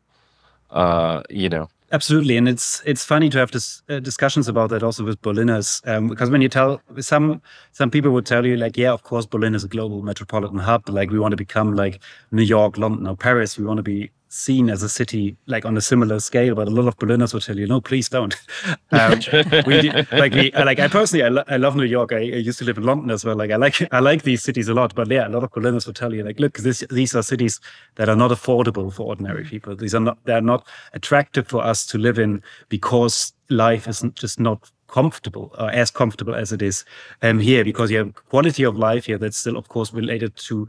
[0.71, 4.83] Uh, you know, Absolutely, and it's it's funny to have this uh, discussions about that
[4.83, 8.79] also with Berliners um, because when you tell some some people would tell you like
[8.79, 12.01] yeah of course Berlin is a global metropolitan hub like we want to become like
[12.31, 15.77] New York, London, or Paris we want to be seen as a city like on
[15.77, 18.35] a similar scale, but a lot of Berliners will tell you, no, please don't.
[18.95, 19.21] Um,
[19.67, 22.13] we, like we, like I personally, I, lo- I love New York.
[22.13, 23.35] I, I, used to live in London as well.
[23.35, 25.87] Like I like I like these cities a lot, but yeah, a lot of Berliners
[25.87, 27.59] will tell you, like, look, this, these are cities
[27.95, 29.75] that are not affordable for ordinary people.
[29.75, 34.15] These are not they are not attractive for us to live in because life isn't
[34.15, 36.85] just not comfortable or as comfortable as it is
[37.23, 40.69] um, here because you have quality of life here that's still of course related to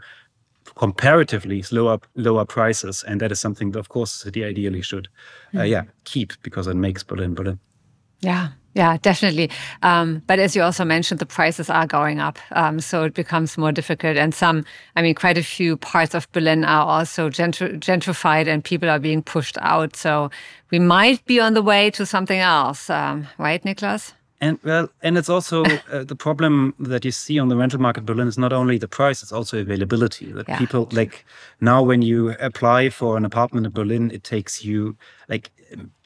[0.76, 5.08] comparatively lower lower prices, and that is something that, of course, the city ideally should,
[5.54, 5.70] uh, mm.
[5.70, 7.60] yeah, keep because it makes Berlin Berlin.
[8.22, 9.50] Yeah, yeah, definitely.
[9.82, 13.58] Um, but as you also mentioned, the prices are going up, um, so it becomes
[13.58, 14.18] more difficult.
[14.18, 14.64] And some,
[14.96, 19.00] I mean, quite a few parts of Berlin are also gentr gentrified, and people are
[19.00, 19.96] being pushed out.
[19.96, 20.32] So
[20.72, 24.14] we might be on the way to something else, um, right, Niklas?
[24.44, 28.02] And well, and it's also uh, the problem that you see on the rental market
[28.02, 30.34] in Berlin is not only the price; it's also availability.
[30.34, 30.58] That yeah.
[30.58, 31.26] people like
[31.62, 34.98] now, when you apply for an apartment in Berlin, it takes you
[35.30, 35.50] like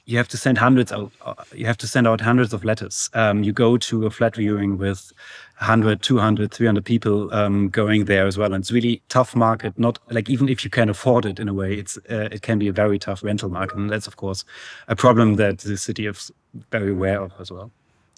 [0.06, 3.10] you have to send hundreds of uh, you have to send out hundreds of letters.
[3.16, 5.12] Um, you go to a flat viewing with
[5.58, 9.80] 100, 200, 300 people um, going there as well, and it's really tough market.
[9.80, 12.60] Not like even if you can afford it in a way, it's uh, it can
[12.60, 14.46] be a very tough rental market, and that's of course
[14.88, 16.32] a problem that the city is
[16.72, 17.72] very aware of as well.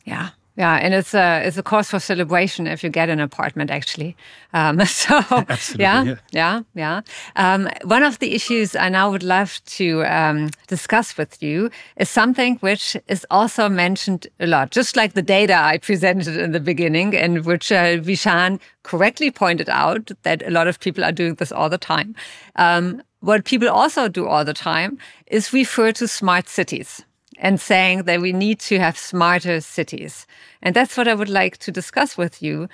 [0.09, 0.29] Yeah.
[0.59, 4.17] Yeah, and it's a it's a cause for celebration if you get an apartment, actually.
[4.53, 5.21] Um, so
[5.77, 7.01] yeah, yeah, yeah, yeah.
[7.37, 12.09] Um, one of the issues I now would love to um, discuss with you is
[12.09, 16.59] something which is also mentioned a lot, just like the data I presented in the
[16.59, 21.35] beginning, and which uh, Vishaan correctly pointed out that a lot of people are doing
[21.35, 22.15] this all the time.
[22.57, 27.05] Um, what people also do all the time is refer to smart cities
[27.39, 30.27] and saying that we need to have smarter cities.
[30.61, 32.67] And that's what I would like to discuss with you.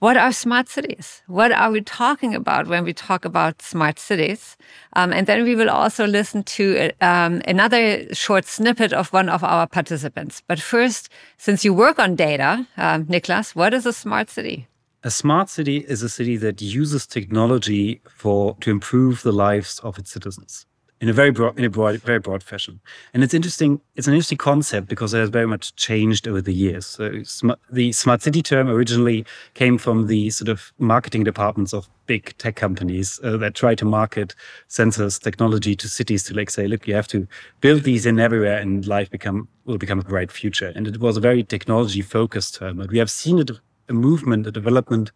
[0.00, 1.22] What are smart cities?
[1.28, 4.56] What are we talking about when we talk about smart cities?
[4.94, 9.44] Um, and then we will also listen to um, another short snippet of one of
[9.44, 10.42] our participants.
[10.48, 14.66] But first, since you work on data, um, Niklas, what is a smart city?
[15.04, 19.98] A smart city is a city that uses technology for to improve the lives of
[19.98, 20.66] its citizens
[21.02, 22.80] in a very broad, in a broad, very broad fashion.
[23.12, 23.80] And it's interesting.
[23.96, 26.86] It's an interesting concept because it has very much changed over the years.
[26.86, 31.88] So sm the smart city term originally came from the sort of marketing departments of
[32.06, 34.36] big tech companies uh, that try to market
[34.68, 37.26] sensors technology to cities to like say, look, you have to
[37.60, 40.72] build these in everywhere, and life become will become a bright future.
[40.76, 42.76] And it was a very technology focused term.
[42.76, 45.10] But we have seen a, movement, a development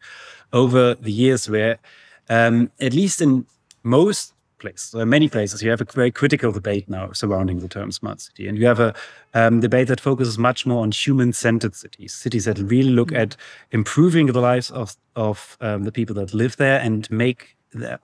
[0.53, 1.79] over the years where,
[2.29, 3.47] um, at least in
[3.85, 4.33] most
[4.67, 4.91] place.
[4.91, 5.63] There are many places.
[5.63, 8.49] You have a very critical debate now surrounding the term smart city.
[8.49, 8.95] And you have a
[9.35, 13.23] um, debate that focuses much more on human centered cities, cities that really look mm-hmm.
[13.23, 13.37] at
[13.71, 17.57] improving the lives of, of um, the people that live there and make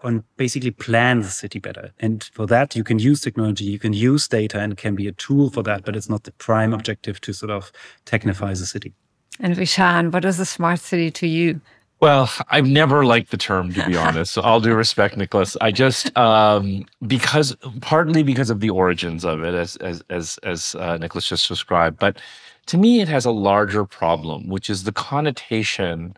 [0.02, 1.92] on basically plan the city better.
[1.98, 5.08] And for that, you can use technology, you can use data, and it can be
[5.08, 7.72] a tool for that, but it's not the prime objective to sort of
[8.04, 8.92] technify the city.
[9.40, 11.60] And Vishaan, what is a smart city to you?
[12.02, 14.32] Well, I've never liked the term, to be honest.
[14.32, 15.56] So all due respect, Nicholas.
[15.60, 20.74] I just um, because partly because of the origins of it, as as as as
[20.80, 22.00] uh, Niklas just described.
[22.00, 22.20] But
[22.66, 26.14] to me, it has a larger problem, which is the connotation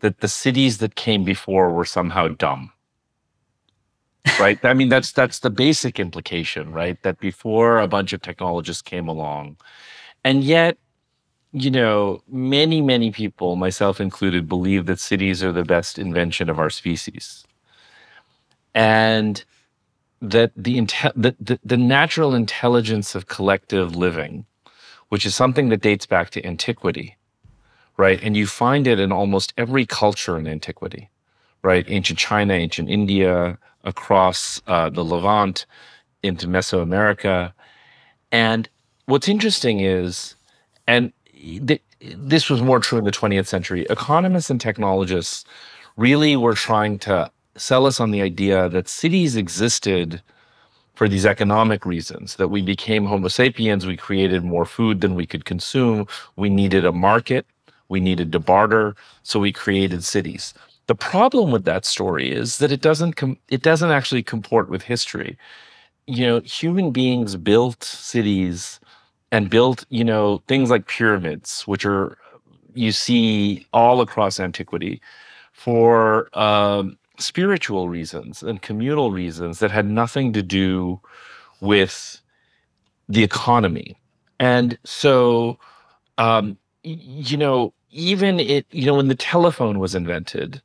[0.00, 2.72] that the cities that came before were somehow dumb.
[4.40, 4.58] Right.
[4.64, 7.00] I mean, that's that's the basic implication, right?
[7.04, 9.56] That before a bunch of technologists came along,
[10.24, 10.78] and yet
[11.52, 16.58] you know, many, many people, myself included, believe that cities are the best invention of
[16.58, 17.44] our species.
[18.74, 19.42] And
[20.20, 20.80] that the,
[21.16, 24.44] the, the, the natural intelligence of collective living,
[25.08, 27.16] which is something that dates back to antiquity,
[27.96, 28.22] right?
[28.22, 31.08] And you find it in almost every culture in antiquity,
[31.62, 31.84] right?
[31.88, 35.66] Ancient China, ancient India, across uh, the Levant,
[36.22, 37.52] into Mesoamerica.
[38.32, 38.68] And
[39.06, 40.34] what's interesting is,
[40.86, 41.12] and
[42.00, 43.86] this was more true in the 20th century.
[43.90, 45.44] Economists and technologists
[45.96, 50.22] really were trying to sell us on the idea that cities existed
[50.94, 55.26] for these economic reasons that we became Homo sapiens, we created more food than we
[55.26, 57.46] could consume, we needed a market,
[57.88, 60.54] we needed to barter, so we created cities.
[60.88, 64.82] The problem with that story is that it doesn't com- it doesn't actually comport with
[64.82, 65.38] history.
[66.06, 68.80] You know, human beings built cities
[69.30, 72.16] and built, you know, things like pyramids, which are
[72.74, 75.00] you see all across antiquity
[75.52, 81.00] for um, spiritual reasons and communal reasons that had nothing to do
[81.60, 82.20] with
[83.08, 83.98] the economy.
[84.38, 85.58] And so,
[86.18, 90.62] um, you know, even it, you know, when the telephone was invented,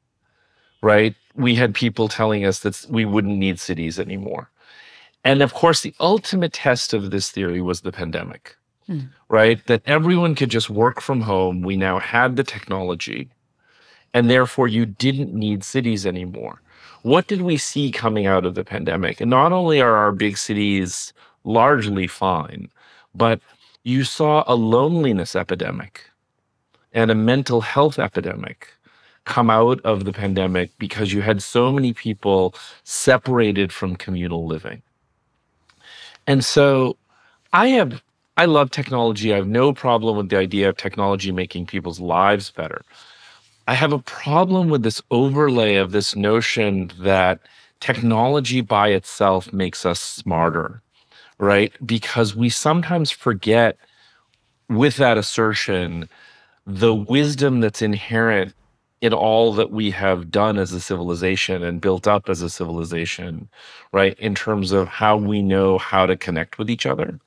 [0.82, 4.50] right, we had people telling us that we wouldn't need cities anymore.
[5.24, 8.56] And of course, the ultimate test of this theory was the pandemic,
[8.90, 9.08] mm.
[9.30, 9.66] right?
[9.68, 11.62] That everyone could just work from home.
[11.62, 13.30] We now had the technology,
[14.14, 16.62] and therefore you didn't need cities anymore.
[17.04, 19.22] What did we see coming out of the pandemic?
[19.22, 22.70] And not only are our big cities largely fine,
[23.16, 23.40] but
[23.84, 26.10] you saw a loneliness epidemic
[26.94, 28.70] and a mental health epidemic
[29.26, 34.82] come out of the pandemic because you had so many people separated from communal living.
[36.28, 36.98] And so
[37.52, 38.02] I have
[38.36, 39.32] I love technology.
[39.32, 42.82] I have no problem with the idea of technology making people's lives better.
[43.68, 47.40] I have a problem with this overlay of this notion that
[47.80, 50.82] technology by itself makes us smarter,
[51.38, 51.72] right?
[51.86, 53.78] Because we sometimes forget
[54.68, 56.10] with that assertion
[56.66, 58.54] the wisdom that's inherent
[59.04, 63.50] in all that we have done as a civilization and built up as a civilization,
[63.92, 64.18] right?
[64.18, 67.20] In terms of how we know how to connect with each other,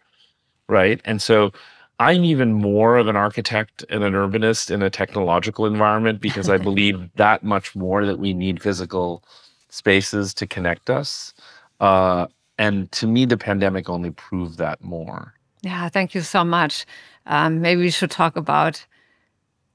[0.70, 1.02] right?
[1.04, 1.52] And so
[2.00, 6.56] I'm even more of an architect and an urbanist in a technological environment because I
[6.70, 9.22] believe that much more that we need physical
[9.68, 11.34] spaces to connect us.
[11.80, 15.34] Uh, and to me, the pandemic only proved that more.
[15.60, 16.86] Yeah, thank you so much.
[17.26, 18.86] Um, maybe we should talk about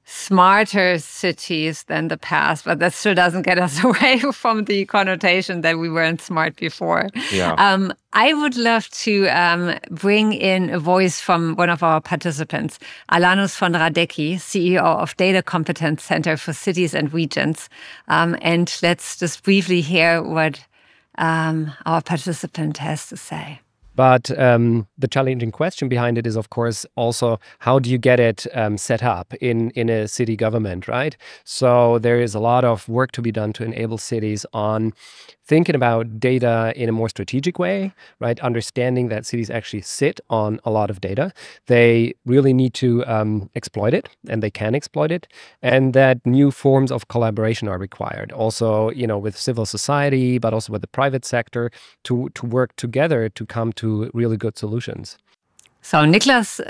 [0.04, 5.60] smarter cities than the past, but that still doesn't get us away from the connotation
[5.62, 7.08] that we weren't smart before.
[7.30, 7.54] Yeah.
[7.54, 12.78] Um, I would love to um, bring in a voice from one of our participants,
[13.10, 17.68] Alanus von Radecki, CEO of Data Competence Center for Cities and Regions.
[18.08, 20.62] Um, and let's just briefly hear what
[21.18, 23.60] um, our participant has to say.
[23.94, 28.18] But um, the challenging question behind it is, of course, also how do you get
[28.20, 31.16] it um, set up in, in a city government, right?
[31.44, 34.92] So there is a lot of work to be done to enable cities on
[35.44, 38.38] thinking about data in a more strategic way, right?
[38.40, 41.32] Understanding that cities actually sit on a lot of data.
[41.66, 45.26] They really need to um, exploit it, and they can exploit it,
[45.60, 48.32] and that new forms of collaboration are required.
[48.32, 51.70] Also, you know, with civil society, but also with the private sector
[52.04, 55.18] to to work together to come to really good solutions.
[55.82, 56.60] So, Niklas,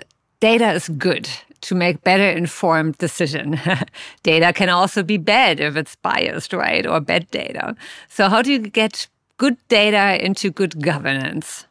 [0.41, 1.29] data is good
[1.63, 3.59] to make better informed decision.
[4.23, 6.87] data can also be bad if it's biased, right?
[6.87, 7.77] Or bad data.
[8.09, 9.09] So how do you get
[9.39, 11.67] good data into good governance?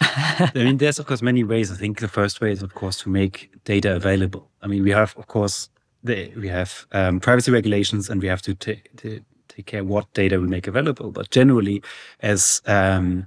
[0.00, 1.72] I mean, there's of course many ways.
[1.72, 4.50] I think the first way is, of course, to make data available.
[4.62, 5.68] I mean, we have, of course,
[6.04, 10.12] the, we have um, privacy regulations, and we have to, take to take care what
[10.14, 11.10] data we make available.
[11.10, 11.82] But generally,
[12.20, 13.26] as um,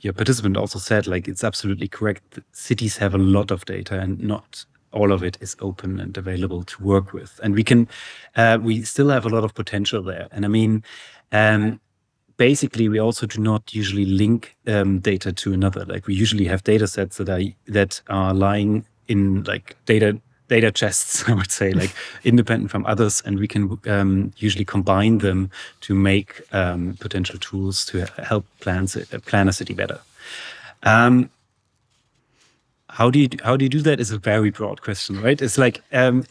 [0.00, 2.38] your participant also said, like it's absolutely correct.
[2.52, 6.64] Cities have a lot of data, and not all of it is open and available
[6.64, 7.38] to work with.
[7.42, 7.88] And we can,
[8.36, 10.28] uh, we still have a lot of potential there.
[10.30, 10.82] And I mean,
[11.32, 11.80] um,
[12.36, 15.84] basically, we also do not usually link um, data to another.
[15.84, 20.70] Like we usually have data sets that are that are lying in like data data
[20.70, 21.94] chests, I would say, like
[22.24, 25.50] independent from others, and we can um, usually combine them
[25.82, 28.86] to make um, potential tools to help plan
[29.26, 30.00] plan a city better.
[30.82, 31.30] Um,
[32.96, 35.58] how do you how do you do that is a very broad question right it's
[35.58, 36.24] like um,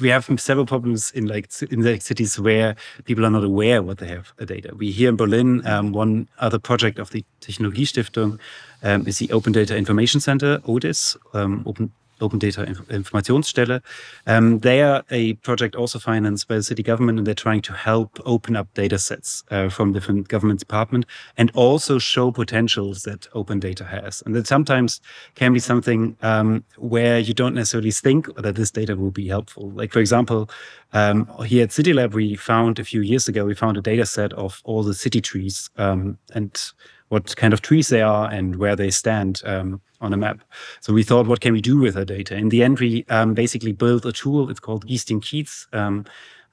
[0.00, 3.96] we have several problems in like in the cities where people are not aware what
[3.96, 8.38] they have the data we here in berlin um, one other project of the technologiestiftung
[8.82, 11.90] um, is the open data information center odis um, open
[12.20, 13.82] Open Data Informationsstelle.
[14.26, 17.72] Um, they are a project also financed by the city government, and they're trying to
[17.72, 23.28] help open up data sets uh, from different government departments and also show potentials that
[23.34, 24.22] open data has.
[24.24, 25.00] And that sometimes
[25.34, 29.70] can be something um, where you don't necessarily think that this data will be helpful.
[29.70, 30.48] Like, for example,
[30.92, 34.32] um, here at CityLab, we found a few years ago, we found a data set
[34.32, 36.72] of all the city trees um, and
[37.08, 40.40] what kind of trees they are and where they stand um, on a map.
[40.80, 42.36] So we thought, what can we do with the data?
[42.36, 44.50] In the end, we um, basically built a tool.
[44.50, 45.66] It's called Gieß den Kiez.
[45.72, 46.04] Um,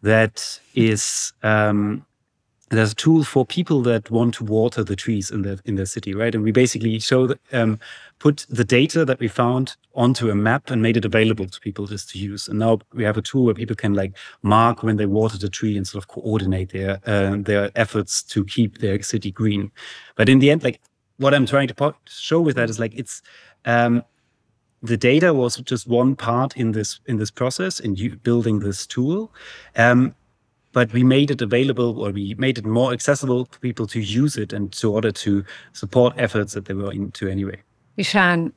[0.01, 2.05] that is um,
[2.77, 5.85] there's a tool for people that want to water the trees in the in the
[5.85, 6.33] city, right?
[6.33, 7.79] And we basically show that, um,
[8.19, 11.87] put the data that we found onto a map and made it available to people
[11.87, 12.47] just to use.
[12.47, 15.49] And now we have a tool where people can like mark when they watered the
[15.49, 19.71] tree and sort of coordinate their uh, their efforts to keep their city green.
[20.15, 20.79] But in the end, like
[21.17, 23.21] what I'm trying to show with that is like it's
[23.65, 24.03] um,
[24.81, 29.31] the data was just one part in this in this process in building this tool.
[29.75, 30.15] Um,
[30.73, 34.35] but we made it available or we made it more accessible for people to use
[34.35, 37.61] it and in order to support efforts that they were into anyway.
[37.97, 38.51] Vishaan,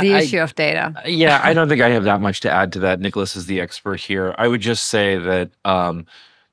[0.00, 0.92] the I, issue of data.
[1.06, 3.00] Yeah, I don't think I have that much to add to that.
[3.00, 4.34] Nicholas is the expert here.
[4.36, 6.04] I would just say that um,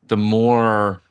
[0.07, 1.01] the more,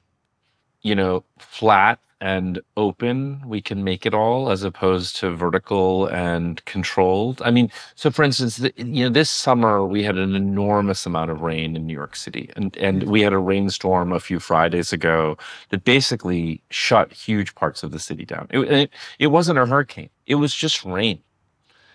[0.82, 6.64] you know, flat and open we can make it all as opposed to vertical and
[6.64, 7.42] controlled.
[7.44, 11.32] I mean so for instance the, you know this summer we had an enormous amount
[11.32, 14.92] of rain in new york city and and we had a rainstorm a few fridays
[14.92, 15.36] ago
[15.70, 18.46] that basically shut huge parts of the city down.
[18.50, 20.10] It, it, it wasn't a hurricane.
[20.26, 21.18] It was just rain.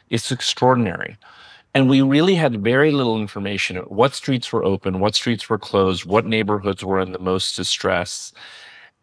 [0.09, 1.17] It's extraordinary.
[1.73, 6.05] And we really had very little information what streets were open what streets were closed
[6.05, 8.33] what neighborhoods were in the most distress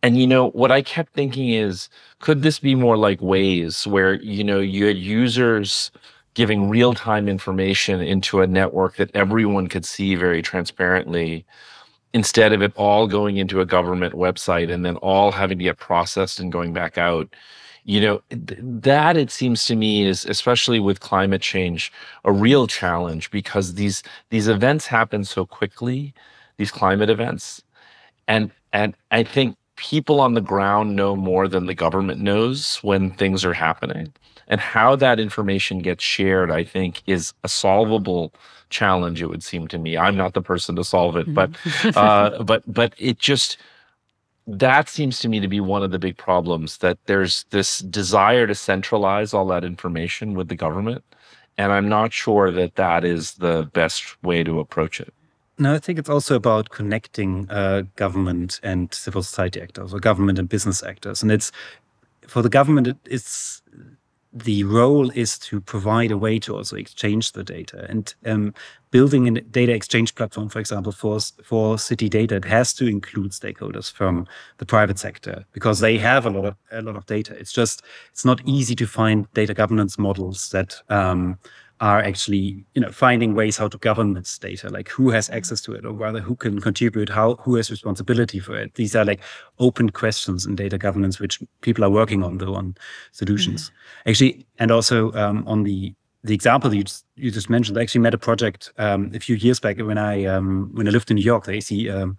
[0.05, 1.89] and you know, what I kept thinking is,
[2.21, 5.91] could this be more like Waze, where you know you had users
[6.35, 11.47] giving real-time information into a network that everyone could see very transparently,
[12.13, 15.79] instead of it all going into a government website and then all having to get
[15.79, 17.35] processed and going back out.
[17.85, 21.93] You know, that it seems to me is especially with climate change
[22.25, 26.15] a real challenge because these these events happen so quickly,
[26.59, 27.63] these climate events.
[28.29, 33.11] And and I think people on the ground know more than the government knows when
[33.11, 34.13] things are happening.
[34.47, 38.35] And how that information gets shared, I think, is a solvable
[38.69, 39.23] challenge.
[39.23, 39.97] It would seem to me.
[39.97, 41.99] I'm not the person to solve it, but mm-hmm.
[41.99, 43.57] uh, but but it just
[44.47, 46.79] that seems to me to be one of the big problems.
[46.79, 51.05] That there's this desire to centralize all that information with the government,
[51.57, 55.14] And I'm not sure that that is the best way to approach it.
[55.59, 60.39] No, I think it's also about connecting uh, government and civil society actors, or government
[60.39, 61.23] and business actors.
[61.23, 61.53] And it's
[62.27, 63.63] for the government, it, it's
[64.33, 68.53] the role is to provide a way to also exchange the data and um,
[68.91, 73.31] building a data exchange platform, for example, for for city data, it has to include
[73.31, 74.27] stakeholders from
[74.59, 77.37] the private sector because they have a lot of a lot of data.
[77.37, 81.39] It's just it's not easy to find data governance models that um,
[81.81, 85.61] are actually you know finding ways how to govern this data like who has access
[85.61, 89.05] to it or rather who can contribute how who has responsibility for it these are
[89.05, 89.21] like
[89.59, 92.77] open questions in data governance which people are working on the on
[93.13, 94.11] solutions mm-hmm.
[94.11, 98.01] actually and also um, on the the example you just, you just mentioned I actually
[98.01, 101.17] met a project um, a few years back when I um, when I lived in
[101.17, 102.17] New York the AC um,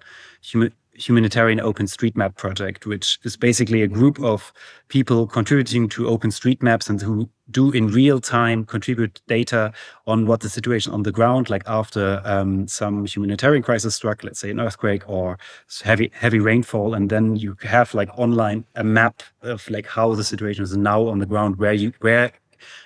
[0.95, 4.53] humanitarian OpenStreetMap project, which is basically a group of
[4.87, 9.71] people contributing to OpenStreetMaps and who do in real time contribute data
[10.07, 14.39] on what the situation on the ground, like after um, some humanitarian crisis struck, let's
[14.39, 15.37] say an earthquake or
[15.83, 20.23] heavy heavy rainfall, and then you have like online a map of like how the
[20.23, 22.31] situation is now on the ground, where you where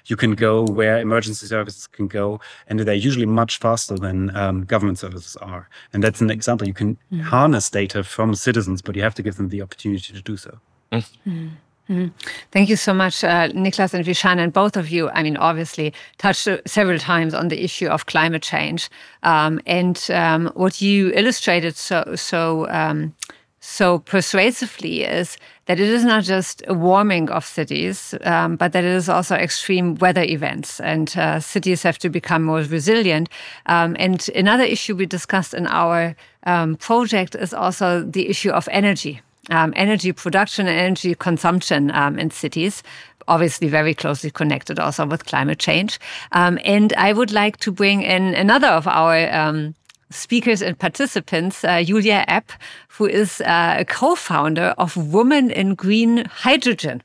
[0.05, 4.65] you can go, where emergency services can go, and they're usually much faster than um,
[4.65, 5.69] government services are.
[5.93, 6.67] And that's an example.
[6.67, 7.21] You can mm.
[7.21, 10.59] harness data from citizens, but you have to give them the opportunity to do so.
[10.91, 11.51] Mm.
[11.89, 12.11] Mm.
[12.51, 15.09] Thank you so much, uh, Niklas and Vishaan, and both of you.
[15.09, 18.89] I mean, obviously, touched several times on the issue of climate change,
[19.23, 23.15] um, and um, what you illustrated so so um,
[23.59, 25.37] so persuasively is
[25.69, 29.35] that it is not just a warming of cities, um, but that it is also
[29.35, 33.29] extreme weather events, and uh, cities have to become more resilient.
[33.67, 36.15] Um, and another issue we discussed in our
[36.47, 39.21] um, project is also the issue of energy.
[39.51, 42.81] Um, energy production and energy consumption um, in cities,
[43.27, 45.99] obviously very closely connected also with climate change.
[46.31, 49.75] Um, and I would like to bring in another of our um,
[50.11, 52.49] speakers and participants, uh, Julia Epp,
[52.89, 57.01] who is uh, a co-founder of Women in Green Hydrogen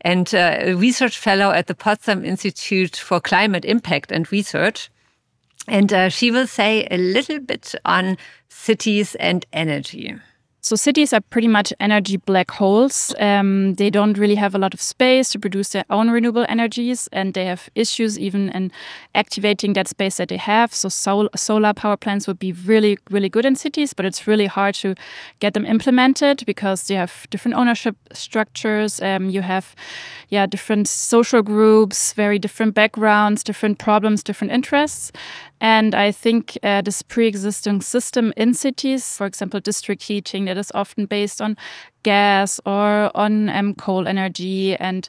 [0.00, 4.90] and uh, a research fellow at the Potsdam Institute for Climate Impact and Research.
[5.66, 8.16] And uh, she will say a little bit on
[8.48, 10.14] cities and energy.
[10.60, 13.14] So cities are pretty much energy black holes.
[13.20, 17.08] Um, they don't really have a lot of space to produce their own renewable energies,
[17.12, 18.72] and they have issues even in
[19.14, 20.74] activating that space that they have.
[20.74, 24.46] So sol solar power plants would be really, really good in cities, but it's really
[24.46, 24.94] hard to
[25.38, 29.00] get them implemented because they have different ownership structures.
[29.00, 29.76] Um, you have,
[30.28, 35.12] yeah, different social groups, very different backgrounds, different problems, different interests.
[35.60, 40.56] And I think uh, this pre existing system in cities, for example, district heating, that
[40.56, 41.56] is often based on
[42.04, 45.08] gas or on um, coal energy, and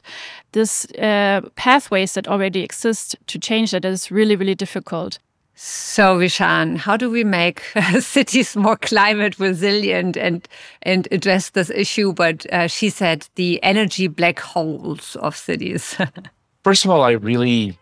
[0.52, 5.18] this uh, pathways that already exist to change that is really, really difficult.
[5.62, 7.60] So, Vishaan, how do we make
[8.00, 10.48] cities more climate resilient and
[10.82, 12.12] and address this issue?
[12.14, 15.96] But uh, she said the energy black holes of cities.
[16.64, 17.78] First of all, I really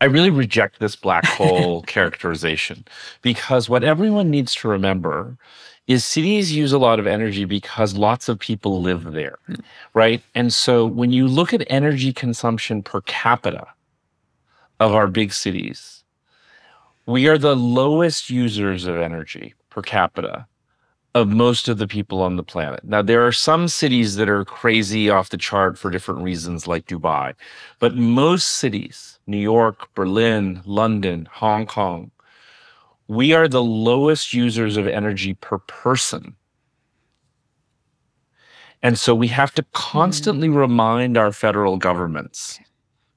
[0.00, 2.84] I really reject this black hole characterization
[3.22, 5.36] because what everyone needs to remember
[5.86, 9.54] is cities use a lot of energy because lots of people live there, hmm.
[9.94, 10.22] right?
[10.34, 13.66] And so when you look at energy consumption per capita
[14.80, 16.04] of our big cities,
[17.06, 20.46] we are the lowest users of energy per capita
[21.16, 22.84] of most of the people on the planet.
[22.84, 26.84] Now, there are some cities that are crazy off the chart for different reasons, like
[26.84, 27.32] Dubai,
[27.78, 32.10] but most cities, New York, Berlin, London, Hong Kong,
[33.08, 36.36] we are the lowest users of energy per person.
[38.82, 40.56] And so we have to constantly mm.
[40.56, 42.60] remind our federal governments,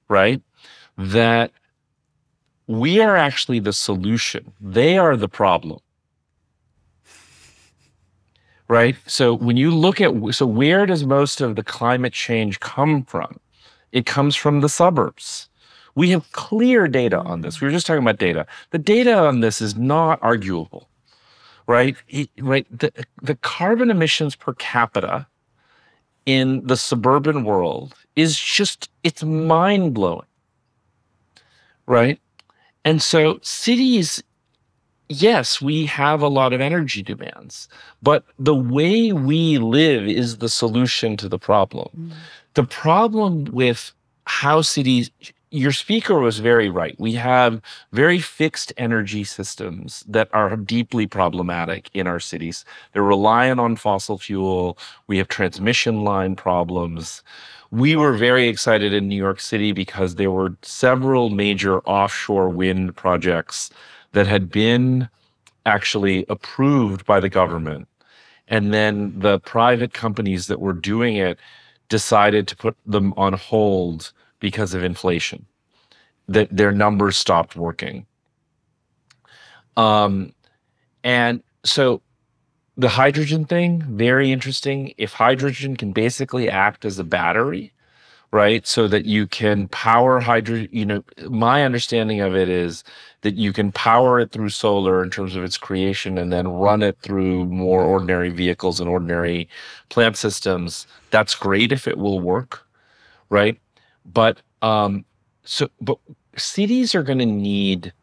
[0.08, 0.42] right,
[0.98, 1.52] that
[2.68, 4.54] we are actually the solution.
[4.62, 5.82] They are the problem
[8.70, 8.96] right?
[9.08, 13.40] So when you look at so where does most of the climate change come from?
[13.92, 15.50] It comes from the suburbs.
[15.96, 17.60] We have clear data on this.
[17.60, 18.46] We were just talking about data.
[18.70, 20.88] The data on this is not arguable,
[21.68, 21.98] right?
[22.40, 22.68] right.
[22.70, 25.28] The, the carbon emissions per capita
[26.26, 30.28] in the suburban world is just it's mind blowing,
[31.88, 32.20] right?
[32.86, 34.24] And so cities
[35.10, 37.68] yes, we have a lot of energy demands,
[38.02, 41.90] but the way we live is the solution to the problem.
[41.98, 42.12] Mm.
[42.54, 43.92] The problem with
[44.26, 45.10] how cities,
[45.50, 46.96] your speaker was very right.
[47.00, 52.64] We have very fixed energy systems that are deeply problematic in our cities.
[52.94, 54.78] They're reliant on fossil fuel.
[55.08, 57.24] We have transmission line problems.
[57.72, 62.96] we were very excited in New York City because there were several major offshore wind
[62.96, 63.70] projects
[64.12, 65.10] that had been
[65.66, 67.88] actually approved by the government.
[68.48, 71.38] And then the private companies that were doing it
[71.90, 75.46] decided to put them on hold because of inflation,
[76.28, 78.06] that their numbers stopped working.
[79.78, 80.34] Um,
[81.04, 82.02] and so
[82.78, 84.94] the hydrogen thing, very interesting.
[84.98, 87.74] If hydrogen can basically act as a battery,
[88.32, 88.66] right?
[88.68, 92.84] So that you can power hydrogen, you know, my understanding of it is
[93.22, 96.84] that you can power it through solar in terms of its creation and then run
[96.84, 99.50] it through more ordinary vehicles and ordinary
[99.90, 100.88] plant systems.
[101.12, 102.66] That's great if it will work,
[103.30, 103.60] right?
[104.06, 105.06] But um
[105.44, 105.98] so but
[106.38, 107.94] cities are going to need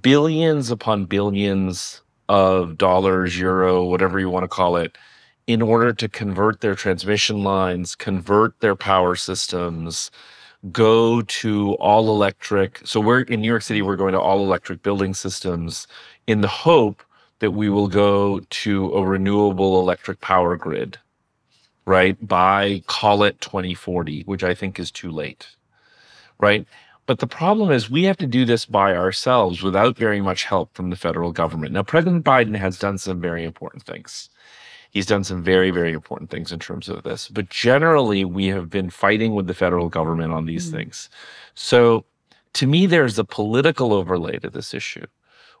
[0.00, 4.96] billions upon billions of dollars, euro, whatever you want to call it,
[5.48, 10.10] in order to convert their transmission lines, convert their power systems,
[10.70, 12.82] go to all electric.
[12.84, 15.86] So we're in New York City, we're going to all electric building systems
[16.26, 17.02] in the hope
[17.38, 20.98] that we will go to a renewable electric power grid,
[21.86, 22.16] right?
[22.26, 25.48] By call it 2040, which I think is too late,
[26.38, 26.66] right?
[27.06, 30.74] But the problem is we have to do this by ourselves without very much help
[30.74, 31.72] from the federal government.
[31.72, 34.28] Now, President Biden has done some very important things.
[34.90, 37.28] He's done some very, very important things in terms of this.
[37.28, 40.72] But generally, we have been fighting with the federal government on these mm.
[40.72, 41.10] things.
[41.54, 42.04] So
[42.54, 45.06] to me, there's a political overlay to this issue,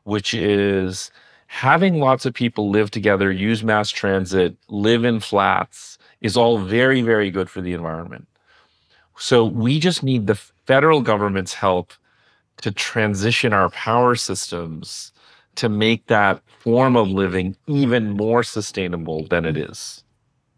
[0.04, 1.10] which is
[1.46, 7.02] having lots of people live together, use mass transit, live in flats is all very,
[7.02, 8.26] very good for the environment.
[9.16, 11.92] So we just need the federal government's help
[12.62, 15.12] to transition our power systems
[15.58, 20.04] to make that form of living even more sustainable than it is.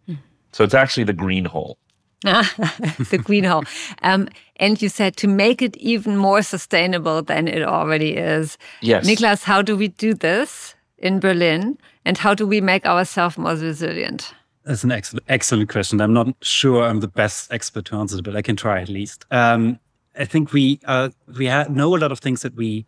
[0.06, 0.14] Hmm.
[0.52, 1.78] So it's actually the green hole.
[2.22, 3.64] the green hole.
[4.02, 8.58] Um, and you said to make it even more sustainable than it already is.
[8.82, 9.06] Yes.
[9.08, 11.78] Niklas, how do we do this in Berlin?
[12.04, 14.34] And how do we make ourselves more resilient?
[14.64, 16.00] That's an excellent, excellent question.
[16.02, 18.90] I'm not sure I'm the best expert to answer it, but I can try at
[18.90, 19.24] least.
[19.30, 19.80] Um,
[20.18, 22.84] I think we uh, we know a lot of things that we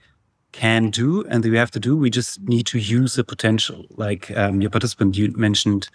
[0.53, 1.97] can do and that we have to do.
[1.97, 3.87] We just need to use the potential.
[3.91, 5.89] Like um, your participant, you mentioned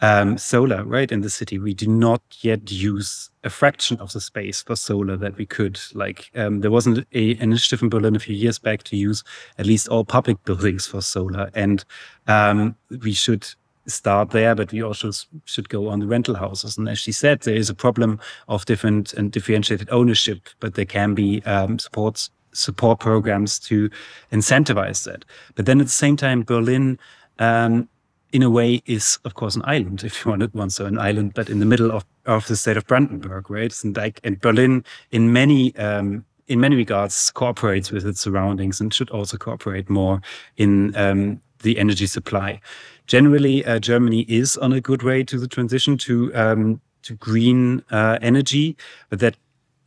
[0.00, 1.10] um, solar, right?
[1.10, 5.16] In the city, we do not yet use a fraction of the space for solar
[5.16, 5.80] that we could.
[5.92, 9.22] Like um, there wasn't a, initiative in Berlin a few years back to use
[9.58, 11.84] at least all public buildings for solar, and
[12.26, 13.46] um, we should
[13.86, 15.10] start there, but we also
[15.44, 16.78] should go on the rental houses.
[16.78, 20.86] And as she said, there is a problem of different and differentiated ownership, but there
[20.86, 23.90] can be um, supports support programs to
[24.32, 25.24] incentivize that.
[25.54, 26.98] But then at the same time, Berlin,
[27.38, 27.88] um,
[28.32, 30.98] in a way, is of course an island, if you want wanted one, so an
[30.98, 33.84] island, but in the middle of, of the state of Brandenburg, right?
[33.84, 38.92] And like, and Berlin, in many um, in many regards, cooperates with its surroundings and
[38.92, 40.20] should also cooperate more
[40.58, 42.60] in um, the energy supply
[43.06, 47.82] generally, uh, Germany is on a good way to the transition to um, to green
[47.90, 48.76] uh, energy,
[49.10, 49.36] but that,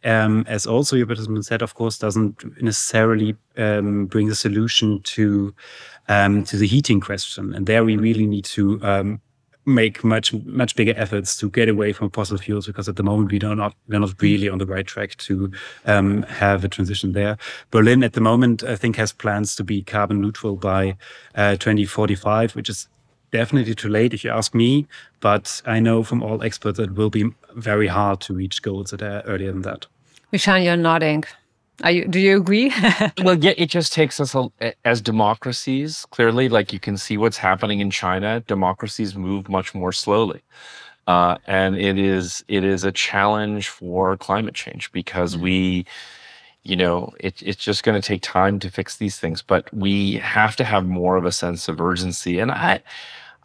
[0.08, 5.54] um, as also your participant said, of course, doesn't necessarily um, bring the solution to
[6.08, 7.54] um, to the heating question.
[7.54, 9.22] And there, we really need to um,
[9.66, 13.32] make much much bigger efforts to get away from fossil fuels because at the moment
[13.32, 15.52] we do not we're not really on the right track to
[15.86, 17.38] um, have a transition there.
[17.70, 20.96] Berlin at the moment I think has plans to be carbon neutral by
[21.36, 22.88] uh, 2045, which is
[23.32, 24.88] definitely too late if you ask me.
[25.20, 28.92] But I know from all experts that it will be very hard to reach goals
[28.92, 29.88] that are earlier than that.
[30.34, 31.24] Vishaan, you're nodding.
[31.84, 32.74] Are you, do you agree?
[33.24, 36.06] well, yeah, it just takes us a, as democracies.
[36.10, 38.42] Clearly, like you can see what's happening in China.
[38.42, 40.42] Democracies move much more slowly,
[41.06, 45.44] uh, and it is it is a challenge for climate change because mm-hmm.
[45.44, 45.86] we
[46.68, 50.16] you know, it, it's just going to take time to fix these things, but we
[50.16, 52.40] have to have more of a sense of urgency.
[52.40, 52.82] And I,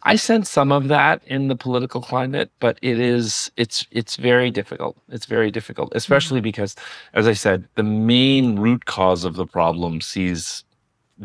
[0.03, 4.51] I sense some of that in the political climate, but it is it's it's very
[4.51, 4.97] difficult.
[5.09, 6.43] It's very difficult, especially mm-hmm.
[6.43, 6.75] because,
[7.13, 10.63] as I said, the main root cause of the problem sees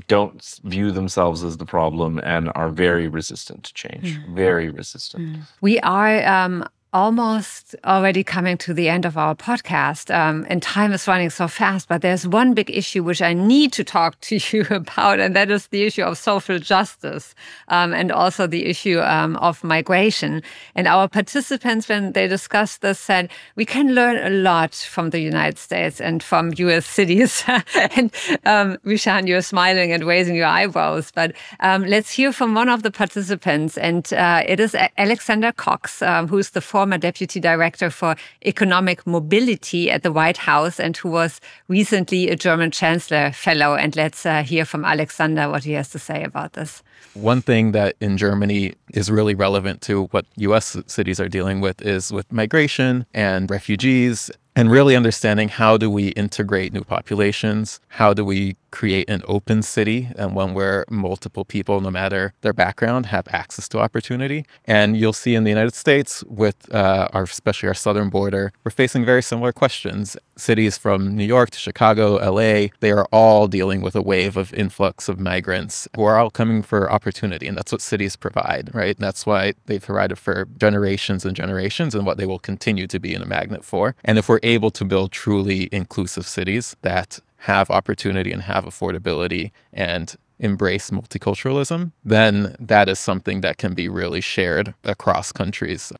[0.07, 4.18] don't view themselves as the problem and are very resistant to change.
[4.18, 4.35] Mm.
[4.35, 5.37] Very resistant.
[5.37, 5.41] Mm.
[5.61, 10.93] We are um, almost already coming to the end of our podcast, um, and time
[10.93, 11.89] is running so fast.
[11.89, 15.51] But there's one big issue which I need to talk to you about, and that
[15.51, 17.34] is the issue of social justice
[17.68, 20.43] um, and also the issue um, of migration.
[20.74, 25.20] And our participants, when they discussed this, said we can learn a lot from the
[25.20, 27.45] United States and from US cities.
[27.97, 28.12] and
[28.45, 32.82] um, Vishaan, you're smiling and raising your eyebrows, but um, let's hear from one of
[32.82, 38.14] the participants, and uh, it is Alexander Cox, um, who's the former deputy director for
[38.47, 43.74] economic mobility at the White House and who was recently a German chancellor fellow.
[43.74, 46.85] And let's uh, hear from Alexander what he has to say about this.
[47.14, 51.83] One thing that in Germany is really relevant to what US cities are dealing with
[51.83, 57.79] is with migration and refugees and really understanding how do we integrate new populations?
[57.91, 62.53] How do we create an open city and one where multiple people, no matter their
[62.53, 64.45] background, have access to opportunity?
[64.65, 68.73] And you'll see in the United States, with uh, our, especially our southern border, we're
[68.73, 70.17] facing very similar questions.
[70.39, 74.55] Cities from New York to Chicago, LA, they are all dealing with a wave of
[74.55, 77.49] influx of migrants who are all coming for opportunity.
[77.49, 78.97] And that's what cities provide, right?
[78.97, 83.01] And that's why they've provided for generations and generations and what they will continue to
[83.01, 83.97] be in a magnet for.
[84.05, 89.51] And if we're able to build truly inclusive cities that have opportunity and have affordability
[89.72, 95.93] and embrace multiculturalism, then that is something that can be really shared across countries.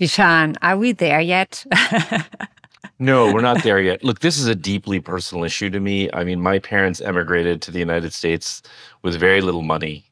[0.00, 1.64] Vishaan, are we there yet?
[2.98, 4.04] no, we're not there yet.
[4.04, 6.10] Look, this is a deeply personal issue to me.
[6.12, 8.62] I mean, my parents emigrated to the United States
[9.02, 10.04] with very little money.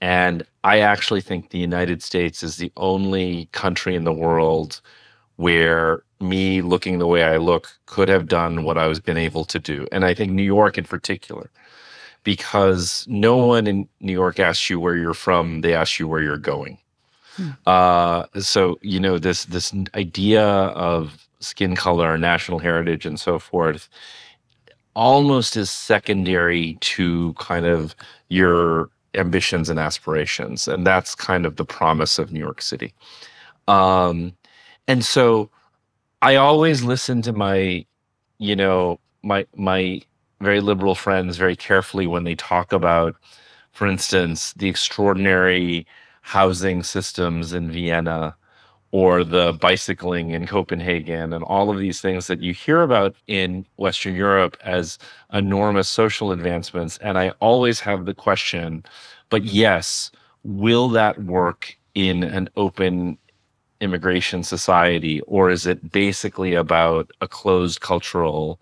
[0.00, 4.80] And I actually think the United States is the only country in the world
[5.36, 9.44] where me looking the way I look could have done what I was been able
[9.46, 9.86] to do.
[9.92, 11.50] And I think New York in particular,
[12.24, 16.22] because no one in New York asks you where you're from, they ask you where
[16.22, 16.78] you're going.
[17.36, 17.50] Hmm.
[17.66, 23.88] Uh, so you know this this idea of skin color, national heritage, and so forth,
[24.94, 27.94] almost is secondary to kind of
[28.28, 32.92] your ambitions and aspirations, and that's kind of the promise of New York City.
[33.68, 34.34] Um,
[34.86, 35.50] and so
[36.22, 37.86] I always listen to my,
[38.38, 40.02] you know, my my
[40.40, 43.16] very liberal friends very carefully when they talk about,
[43.72, 45.86] for instance, the extraordinary
[46.22, 48.36] housing systems in Vienna
[48.90, 53.66] or the bicycling in Copenhagen and all of these things that you hear about in
[53.76, 54.98] Western Europe as
[55.32, 56.96] enormous social advancements.
[56.98, 58.84] And I always have the question,
[59.28, 60.10] but yes,
[60.42, 63.18] will that work in an open
[63.80, 68.58] immigration society, or is it basically about a closed cultural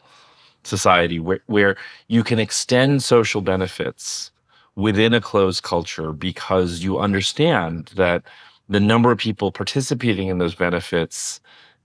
[0.64, 1.76] society where, where
[2.08, 4.30] you can extend social benefits
[4.74, 8.22] within a closed culture because you understand that
[8.68, 11.40] the number of people participating in those benefits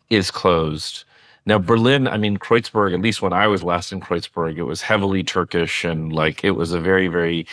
[0.10, 1.04] is closed.
[1.46, 4.82] Now, Berlin, I mean, Kreuzberg, at least when I was last in Kreuzberg, it was
[4.82, 7.48] heavily Turkish and like it was a very, very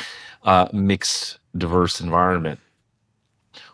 [0.44, 2.60] uh, mixed, diverse environment.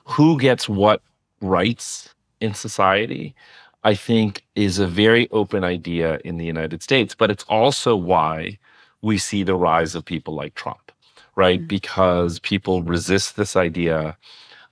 [0.04, 1.02] Who gets what
[1.40, 3.34] rights in society,
[3.82, 7.14] I think is a very open idea in the United States.
[7.14, 8.58] But it's also why
[9.02, 10.92] we see the rise of people like Trump,
[11.36, 11.58] right?
[11.58, 11.68] Mm-hmm.
[11.68, 14.16] Because people resist this idea.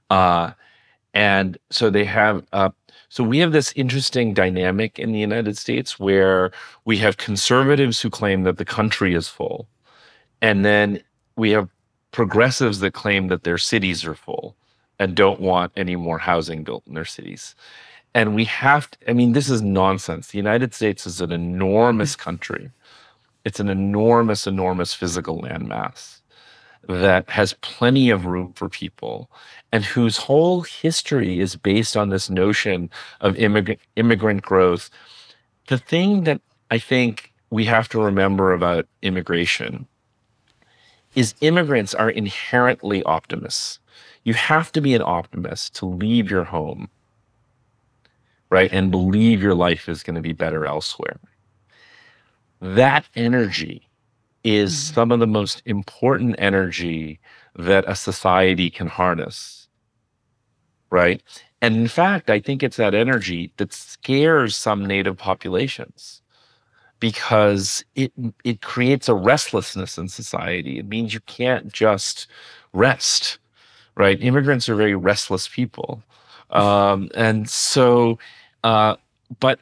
[0.09, 0.53] Uh,
[1.14, 2.70] and so they have, uh,
[3.08, 6.50] so we have this interesting dynamic in the United States where
[6.84, 9.68] we have conservatives who claim that the country is full.
[10.40, 11.02] And then
[11.36, 11.68] we have
[12.10, 14.56] progressives that claim that their cities are full
[14.98, 17.54] and don't want any more housing built in their cities.
[18.14, 20.28] And we have to, I mean, this is nonsense.
[20.28, 22.70] The United States is an enormous country.
[23.44, 26.22] It's an enormous, enormous physical landmass
[26.89, 29.30] that has plenty of room for people
[29.70, 34.91] and whose whole history is based on this notion of immigrant, immigrant growth.
[35.68, 39.87] The thing that I think we have to remember about immigration
[41.14, 43.78] is immigrants are inherently optimists
[44.24, 46.89] you have to be an optimist to leave your home,
[48.51, 48.72] right?
[48.72, 51.18] And believe your life is going to be better elsewhere.
[52.61, 53.89] That energy
[54.45, 54.95] is mm-hmm.
[54.95, 57.20] some of the most important energy
[57.57, 59.68] that a society can harness,
[60.90, 61.22] right?
[61.61, 66.22] And in fact, I think it's that energy that scares some native populations
[66.99, 68.12] because it
[68.45, 70.78] it creates a restlessness in society.
[70.78, 72.26] It means you can't just
[72.72, 73.38] rest
[73.97, 74.22] right?
[74.22, 76.03] Immigrants are very restless people.
[76.53, 78.18] Um, and so,
[78.62, 78.97] uh,
[79.40, 79.59] but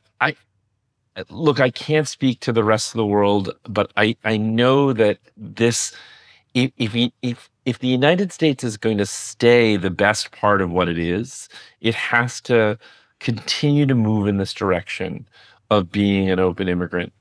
[1.29, 5.19] look, I can't speak to the rest of the world, but I, I know that
[5.37, 5.95] this,
[6.55, 10.71] if, if, if, if the United States is going to stay the best part of
[10.71, 11.49] what it is,
[11.81, 12.79] it has to
[13.19, 15.29] continue to move in this direction
[15.71, 17.13] of being an open immigrant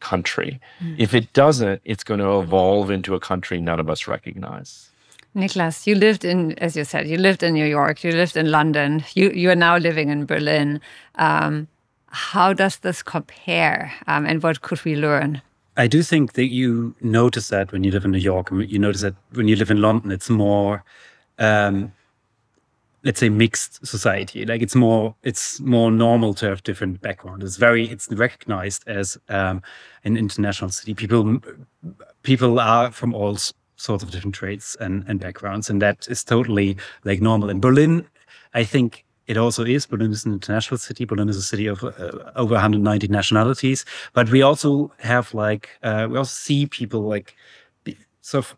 [0.00, 0.60] country.
[0.80, 0.96] Mm.
[0.98, 4.90] If it doesn't, it's going to evolve into a country none of us recognize.
[5.34, 8.50] Niklas, you lived in, as you said, you lived in New York, you lived in
[8.50, 10.80] London, you, you are now living in Berlin.
[11.16, 11.68] Um,
[12.16, 15.42] how does this compare um, and what could we learn?
[15.76, 18.78] I do think that you notice that when you live in New York, and you
[18.78, 20.82] notice that when you live in London, it's more,
[21.38, 21.92] um,
[23.04, 24.46] let's say mixed society.
[24.46, 29.18] Like it's more it's more normal to have different backgrounds it's very it's recognized as
[29.28, 29.62] um,
[30.04, 30.94] an international city.
[30.94, 31.40] People
[32.22, 33.36] people are from all
[33.76, 37.50] sorts of different traits and, and backgrounds and that is totally like normal.
[37.50, 38.06] In berlin
[38.54, 39.86] i think it also is.
[39.86, 41.04] Berlin is an international city.
[41.04, 43.84] Berlin is a city of uh, over 190 nationalities.
[44.12, 47.34] But we also have like uh, we also see people like
[48.20, 48.56] sort of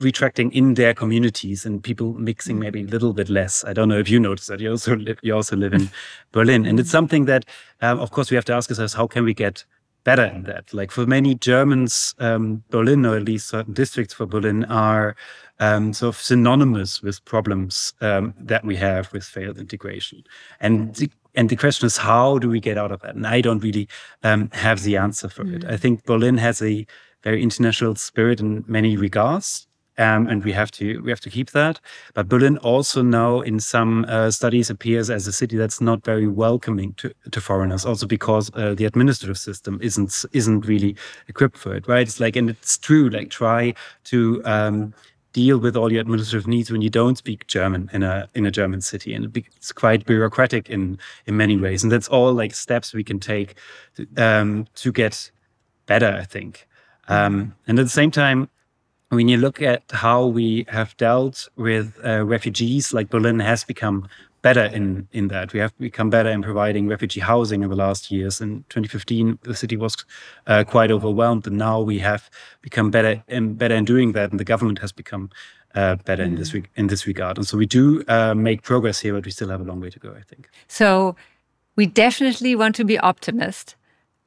[0.00, 3.64] retracting in their communities and people mixing maybe a little bit less.
[3.64, 4.60] I don't know if you notice that.
[4.60, 5.90] You also live, you also live in
[6.32, 7.44] Berlin, and it's something that,
[7.80, 9.64] um, of course, we have to ask ourselves: How can we get
[10.02, 10.74] better in that?
[10.74, 15.16] Like for many Germans, um, Berlin, or at least certain districts for Berlin, are
[15.60, 20.24] um, sort of synonymous with problems um, that we have with failed integration.
[20.60, 23.14] And the, and the question is, how do we get out of that?
[23.14, 23.88] And I don't really
[24.22, 25.56] um, have the answer for mm.
[25.56, 25.64] it.
[25.64, 26.86] I think Berlin has a
[27.22, 29.66] very international spirit in many regards.
[29.96, 31.78] Um, and we have to we have to keep that.
[32.14, 36.26] But Berlin also now, in some uh, studies, appears as a city that's not very
[36.26, 37.86] welcoming to, to foreigners.
[37.86, 40.96] Also because uh, the administrative system isn't isn't really
[41.28, 42.08] equipped for it, right?
[42.08, 43.08] It's like, and it's true.
[43.08, 43.74] Like, try
[44.04, 44.94] to um,
[45.34, 48.50] deal with all your administrative needs when you don't speak German in a in a
[48.50, 51.82] German city, and it's quite bureaucratic in in many ways.
[51.82, 53.56] And that's all like steps we can take
[53.96, 55.30] to, um, to get
[55.86, 56.66] better, I think.
[57.08, 58.48] Um, and at the same time,
[59.10, 64.08] when you look at how we have dealt with uh, refugees, like Berlin has become
[64.44, 65.52] better in in that.
[65.54, 68.40] We have become better in providing refugee housing in the last years.
[68.40, 69.96] In 2015, the city was
[70.46, 72.30] uh, quite overwhelmed, and now we have
[72.60, 75.30] become better and better in doing that, and the government has become
[75.74, 76.26] uh, better mm.
[76.26, 77.38] in this in this regard.
[77.38, 79.90] And so we do uh, make progress here, but we still have a long way
[79.90, 80.10] to go.
[80.10, 80.50] I think.
[80.68, 81.16] So
[81.76, 83.76] we definitely want to be optimist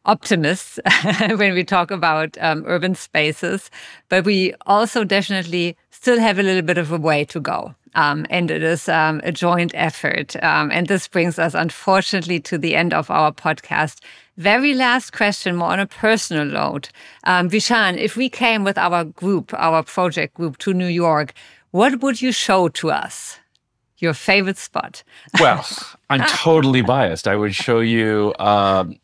[0.07, 0.79] optimists
[1.35, 3.69] when we talk about um, urban spaces,
[4.09, 7.75] but we also definitely still have a little bit of a way to go.
[7.95, 10.35] Um, and it is um, a joint effort.
[10.43, 14.01] Um, and this brings us, unfortunately, to the end of our podcast.
[14.37, 16.91] Very last question, more on a personal note.
[17.23, 21.33] Um, Vishaan, if we came with our group, our project group to New York,
[21.71, 23.39] what would you show to us?
[23.97, 25.03] Your favorite spot?
[25.39, 25.65] well,
[26.11, 27.27] I'm totally biased.
[27.27, 28.95] I would show you um,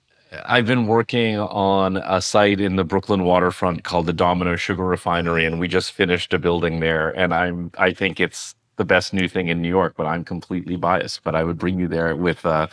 [0.45, 5.45] I've been working on a site in the Brooklyn waterfront called the Domino Sugar Refinery,
[5.45, 7.09] and we just finished a building there.
[7.09, 10.75] And I'm I think it's the best new thing in New York, but I'm completely
[10.75, 11.23] biased.
[11.23, 12.67] But I would bring you there with uh,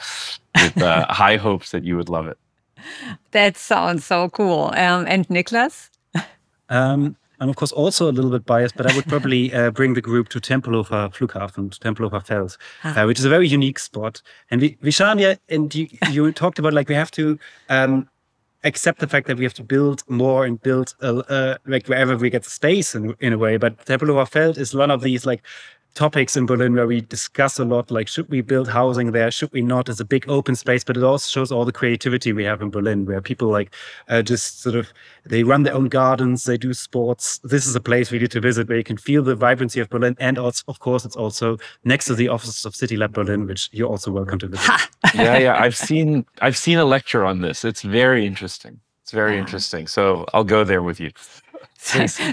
[0.54, 2.38] with uh, high hopes that you would love it.
[3.32, 4.72] That sounds so cool.
[4.76, 5.90] Um, and Niklas?
[6.68, 9.94] Um, I'm of course also a little bit biased, but I would probably uh, bring
[9.94, 13.00] the group to Tempelhofer Flughafen, Tempelhofer Feld, ah.
[13.00, 14.22] uh, which is a very unique spot.
[14.50, 17.38] And we, Vishanya, and you, you talked about like we have to
[17.70, 18.08] um,
[18.62, 22.16] accept the fact that we have to build more and build uh, uh like wherever
[22.16, 23.56] we get space in, in a way.
[23.56, 25.42] But Tempelhofer Feld is one of these like
[25.94, 29.30] topics in Berlin where we discuss a lot like, should we build housing there?
[29.30, 29.88] Should we not?
[29.88, 32.70] It's a big open space, but it also shows all the creativity we have in
[32.70, 33.74] Berlin where people like
[34.08, 34.92] uh, just sort of
[35.24, 37.38] they run their own gardens, they do sports.
[37.44, 39.88] This is a place we need to visit where you can feel the vibrancy of
[39.88, 40.16] Berlin.
[40.20, 43.68] And also, of course, it's also next to the offices of City Lab Berlin, which
[43.72, 44.88] you're also welcome to visit.
[45.14, 45.60] yeah, yeah.
[45.60, 47.64] I've seen I've seen a lecture on this.
[47.64, 48.80] It's very interesting.
[49.10, 49.88] It's very interesting.
[49.88, 51.10] So I'll go there with you.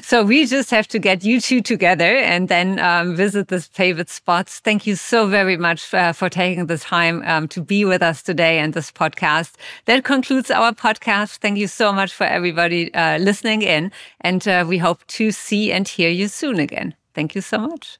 [0.03, 4.09] So, we just have to get you two together and then um, visit the favorite
[4.09, 4.59] spots.
[4.59, 8.21] Thank you so very much uh, for taking the time um, to be with us
[8.21, 9.53] today and this podcast.
[9.85, 11.37] That concludes our podcast.
[11.37, 13.91] Thank you so much for everybody uh, listening in.
[14.21, 16.93] And uh, we hope to see and hear you soon again.
[17.13, 17.99] Thank you so much.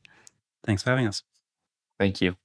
[0.65, 1.23] Thanks for having us.
[1.97, 2.35] Thank you.